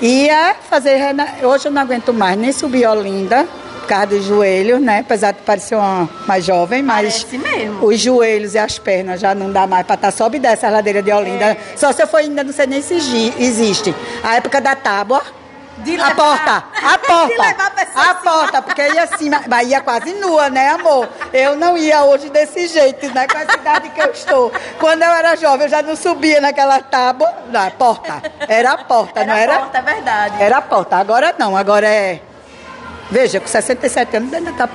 [0.00, 0.98] Ia fazer.
[1.42, 3.46] Hoje eu não aguento mais nem subir Olinda,
[3.80, 5.00] por causa dos joelhos, né?
[5.00, 7.26] Apesar de parecer uma mais jovem, mas
[7.82, 11.02] os joelhos e as pernas já não dá mais para estar tá sobe dessa ladeira
[11.02, 11.44] de Olinda.
[11.44, 11.56] É.
[11.76, 12.94] Só se eu for ainda, não sei nem se
[13.38, 13.94] existe.
[14.22, 15.22] A época da tábua
[15.80, 16.10] de levar.
[16.10, 17.72] A porta, a porta.
[17.94, 21.08] a, a porta, porque ia assim, mas ia quase nua, né, amor?
[21.32, 24.52] Eu não ia hoje desse jeito, né, com a cidade que eu estou.
[24.78, 27.32] Quando eu era jovem, eu já não subia naquela tábua.
[27.50, 28.22] Não, a porta.
[28.48, 29.52] Era a porta, era não era?
[29.52, 30.42] Era a porta, é verdade.
[30.42, 30.96] Era a porta.
[30.96, 32.20] Agora não, agora é.
[33.10, 34.68] Veja, com 67 anos ainda tá.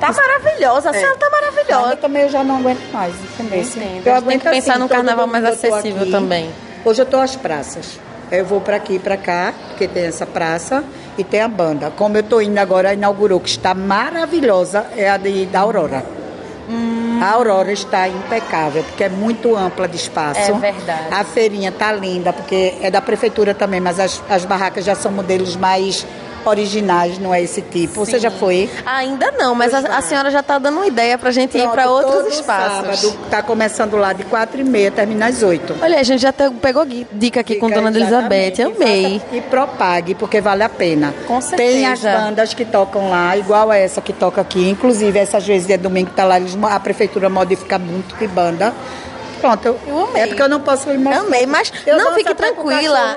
[0.00, 0.98] Tá maravilhosa, a é.
[0.98, 1.90] senhora tá maravilhosa.
[1.92, 3.60] Eu também eu já não aguento mais, entendeu?
[3.60, 4.06] Entendo.
[4.06, 6.54] Eu aguento tem que pensar assim, num carnaval mais acessível também.
[6.84, 7.98] Hoje eu tô às praças.
[8.30, 10.84] Eu vou para aqui e para cá, porque tem essa praça
[11.16, 11.92] e tem a banda.
[11.94, 16.04] Como eu estou indo agora, inaugurou, que está maravilhosa, é a de, da Aurora.
[16.68, 17.20] Hum.
[17.22, 20.40] A Aurora está impecável, porque é muito ampla de espaço.
[20.40, 21.06] É verdade.
[21.10, 25.12] A feirinha está linda, porque é da prefeitura também, mas as, as barracas já são
[25.12, 26.04] modelos mais
[26.50, 28.04] originais, não é esse tipo.
[28.04, 28.12] Sim.
[28.12, 28.70] Você já foi?
[28.84, 31.66] Ainda não, mas a, a, senhora já está dando uma ideia para a gente Pronto,
[31.66, 33.00] ir para outros espaços.
[33.00, 35.74] Sábado está começando lá de quatro e meia, termina às oito.
[35.80, 39.22] Olha, a gente já pegou dica aqui dica, com Dona Elizabeth, amei.
[39.32, 41.14] E, e propague, porque vale a pena.
[41.26, 41.72] Com certeza.
[41.72, 44.68] Tem as bandas que tocam lá, igual a essa que toca aqui.
[44.68, 46.36] Inclusive, essas vezes de domingo está lá,
[46.70, 48.74] a prefeitura modifica muito de banda.
[49.46, 50.22] Pronto, eu, eu amei.
[50.22, 51.24] É porque eu não posso ir mostrar.
[51.24, 53.16] Amei, mas eu não fique tranquila.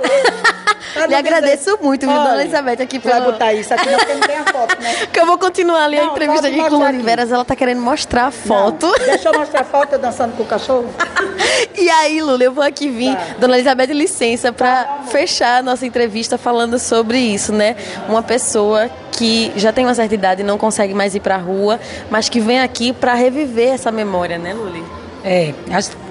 [1.07, 2.99] Lhe agradeço muito, viu, Dona Elizabeth, aqui.
[2.99, 4.95] Vai botar isso aqui, não, porque não tem a foto, né?
[5.11, 7.31] que eu vou continuar ali não, a entrevista aqui com Lula Veras.
[7.31, 8.85] Ela tá querendo mostrar a foto.
[8.85, 10.87] Não, deixa eu mostrar a foto dançando com o cachorro.
[11.75, 13.25] e aí, Lula, eu vou aqui vir, tá.
[13.39, 17.75] Dona Elizabeth, licença, para tá, fechar a nossa entrevista falando sobre isso, né?
[18.07, 21.39] Uma pessoa que já tem uma certa idade e não consegue mais ir para a
[21.39, 21.79] rua,
[22.11, 24.98] mas que vem aqui para reviver essa memória, né, Luli?
[25.23, 25.53] É,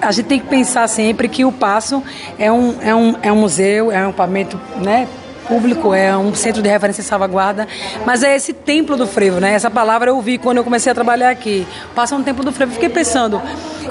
[0.01, 2.03] a, gente tem que pensar sempre que o Passo
[2.37, 5.07] é um, é um, é um museu, é um equipamento né,
[5.47, 7.67] público, é um centro de referência e salvaguarda,
[8.05, 9.53] mas é esse templo do frevo, né?
[9.53, 11.67] Essa palavra eu ouvi quando eu comecei a trabalhar aqui.
[11.95, 13.41] Passa um templo do frevo, fiquei pensando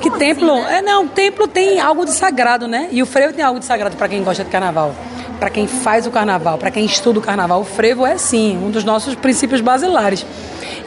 [0.01, 2.89] que templo, é não, templo tem algo de sagrado, né?
[2.93, 4.95] E o frevo tem algo de sagrado para quem gosta de carnaval.
[5.41, 8.71] Para quem faz o carnaval, para quem estuda o carnaval, o frevo é sim um
[8.71, 10.25] dos nossos princípios basilares.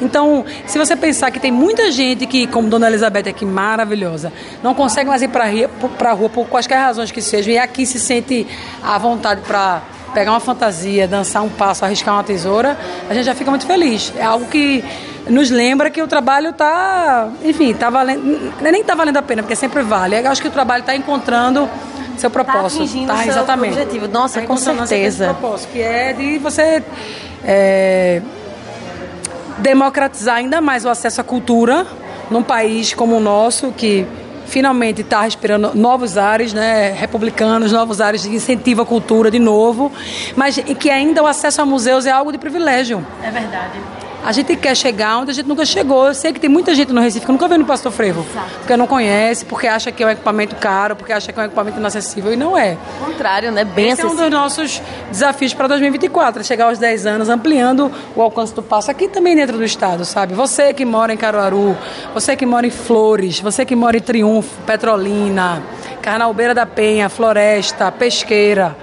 [0.01, 4.33] Então, se você pensar que tem muita gente que, como Dona Elizabeth aqui, maravilhosa,
[4.63, 7.99] não consegue mais ir para a rua por quaisquer razões que sejam, e aqui se
[7.99, 8.47] sente
[8.83, 9.81] à vontade para
[10.13, 12.77] pegar uma fantasia, dançar um passo, arriscar uma tesoura,
[13.09, 14.11] a gente já fica muito feliz.
[14.17, 14.83] É algo que
[15.29, 19.55] nos lembra que o trabalho está, enfim, tá valendo, nem está valendo a pena, porque
[19.55, 20.17] sempre vale.
[20.17, 21.69] Eu acho que o trabalho está encontrando
[22.17, 23.05] seu tá propósito.
[23.05, 23.73] Tá, tá exatamente.
[23.73, 24.07] objetivo.
[24.07, 25.25] Nossa, tá com certeza.
[25.25, 26.83] propósito, que é de você
[27.43, 28.21] é,
[29.57, 31.85] democratizar ainda mais o acesso à cultura
[32.29, 34.07] num país como o nosso, que
[34.45, 39.91] finalmente está respirando novos ares, né, republicanos, novos ares de incentivo à cultura de novo,
[40.35, 43.05] mas que ainda o acesso a museus é algo de privilégio.
[43.23, 43.79] É verdade.
[44.23, 46.07] A gente quer chegar onde a gente nunca chegou.
[46.07, 48.25] Eu sei que tem muita gente no Recife que nunca veio no Pastor Frevo.
[48.29, 48.49] Exato.
[48.59, 51.45] Porque não conhece, porque acha que é um equipamento caro, porque acha que é um
[51.47, 52.31] equipamento inacessível.
[52.31, 52.77] E não é.
[52.99, 53.63] Ao contrário, né?
[53.63, 54.23] Bem Esse acessível.
[54.23, 56.41] é um dos nossos desafios para 2024.
[56.41, 60.05] É chegar aos 10 anos ampliando o alcance do passo aqui também dentro do estado,
[60.05, 60.33] sabe?
[60.35, 61.75] Você que mora em Caruaru,
[62.13, 65.63] você que mora em Flores, você que mora em Triunfo, Petrolina,
[66.01, 68.75] Carnalbeira da Penha, Floresta, Pesqueira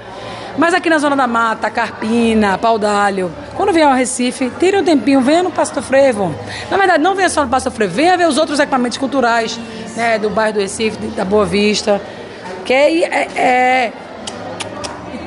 [0.58, 5.20] mas aqui na Zona da Mata, Carpina, Paudalho, quando vier ao Recife, tire um tempinho,
[5.20, 6.32] venha no Pasto Frevo.
[6.70, 9.58] Na verdade, não venha só no Pasto Frevo, venha ver os outros equipamentos culturais
[9.96, 12.00] né, do bairro do Recife, da Boa Vista.
[12.64, 13.92] Que é, é, é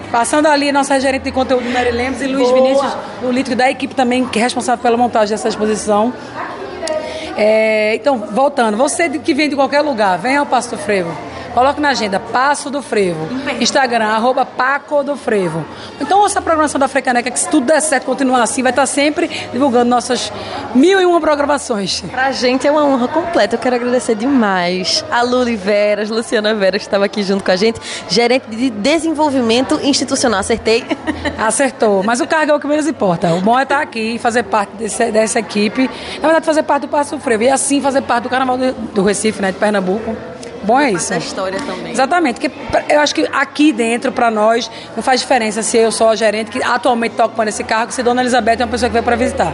[0.10, 2.62] Passando ali, nossa gerente de conteúdo, Mary Lemos, e Luiz Boa.
[2.62, 6.14] Vinícius, o líder da equipe também, que é responsável pela montagem dessa exposição.
[7.38, 11.12] É, então, voltando, você que vem de qualquer lugar, venha ao Pasto Frevo.
[11.54, 13.28] Coloque na agenda Passo do Frevo.
[13.60, 15.66] Instagram, arroba Paco do Frevo.
[16.00, 18.86] Então ouça a programação da Frecaneca, que se tudo der certo, continuar assim, vai estar
[18.86, 20.32] sempre divulgando nossas
[20.74, 22.02] mil e uma programações.
[22.02, 23.56] Pra gente é uma honra completa.
[23.56, 27.56] Eu quero agradecer demais a Luli Veras, Luciana Veras, que estava aqui junto com a
[27.56, 27.80] gente,
[28.10, 30.40] gerente de desenvolvimento institucional.
[30.40, 30.84] Acertei?
[31.38, 32.04] Acertou.
[32.04, 33.34] Mas o cargo é o que menos importa.
[33.34, 35.90] O bom é estar aqui, fazer parte desse, dessa equipe.
[36.16, 37.44] Na verdade, fazer parte do Passo do Frevo.
[37.44, 40.16] E assim fazer parte do Carnaval do, do Recife, né, de Pernambuco.
[40.64, 41.10] Bom é isso.
[41.10, 41.92] Da história também.
[41.92, 42.52] Exatamente, porque
[42.94, 46.52] eu acho que aqui dentro, para nós, não faz diferença se eu sou a gerente
[46.52, 49.16] que atualmente toco para esse cargo, se Dona Elizabeth é uma pessoa que veio para
[49.16, 49.54] visitar.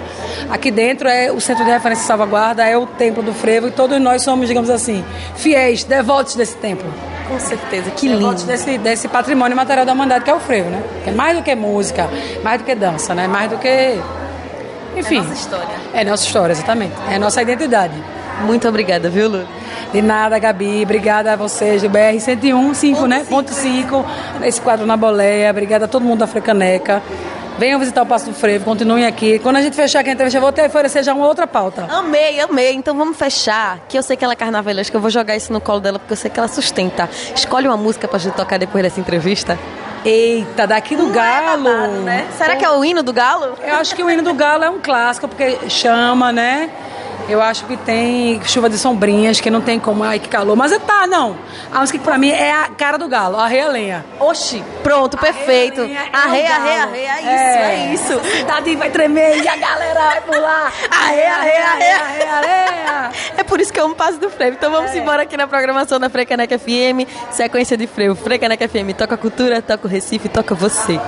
[0.50, 3.72] Aqui dentro é o Centro de Referência e Salvaguarda, é o Templo do Frevo, e
[3.72, 5.04] todos nós somos, digamos assim,
[5.36, 6.92] fiéis, devotos desse templo.
[7.28, 8.20] Com certeza, que lindo.
[8.20, 10.82] Devotos desse, desse patrimônio material da humanidade que é o frevo, né?
[11.04, 12.10] Que é mais do que música,
[12.44, 13.28] mais do que dança, né?
[13.28, 14.00] Mais do que...
[14.96, 15.18] Enfim.
[15.18, 15.76] É nossa história.
[15.94, 16.94] É nossa história, exatamente.
[17.12, 17.94] É nossa identidade.
[18.46, 19.48] Muito obrigada, viu, Lu?
[19.92, 20.84] De nada, Gabi.
[20.84, 23.26] Obrigada a vocês do BR 101, 5, né?
[23.30, 24.06] Ponto 5,
[24.44, 25.50] esse quadro na boleia.
[25.50, 27.02] Obrigada a todo mundo da Frecaneca.
[27.58, 29.40] Venham visitar o Passo do Frevo, continuem aqui.
[29.40, 31.88] Quando a gente fechar aqui a entrevista, eu vou até oferecer já uma outra pauta.
[31.90, 32.74] Amei, amei.
[32.76, 35.60] Então vamos fechar, que eu sei que ela é carnavalesca, eu vou jogar isso no
[35.60, 37.10] colo dela, porque eu sei que ela sustenta.
[37.36, 39.58] Escolhe uma música pra gente tocar depois dessa entrevista.
[40.06, 41.68] Eita, daqui do Não Galo.
[41.68, 42.28] É babado, né?
[42.38, 43.56] Será que é o hino do Galo?
[43.66, 46.70] Eu acho que o hino do Galo é um clássico, porque chama, né?
[47.30, 50.56] Eu acho que tem chuva de sombrinhas, que não tem como, ai que calor.
[50.56, 51.38] Mas é tá, não.
[51.72, 54.06] A música que pra mim é a cara do galo, a Lenha.
[54.20, 55.82] Oxi, pronto, perfeito.
[55.82, 58.14] Arreia, é arreia, arreia, é isso, é, é isso.
[58.20, 60.74] A cidade vai tremer e a galera vai pular.
[60.90, 63.12] Arreia, arreia, arreia, arreia, arreia.
[63.38, 64.56] É por isso que eu amo Passo do Frevo.
[64.58, 64.98] Então vamos é.
[64.98, 68.16] embora aqui na programação da Frecaneca FM, sequência de frevo.
[68.16, 71.00] Frecaneca FM, toca cultura, toca o Recife, toca você.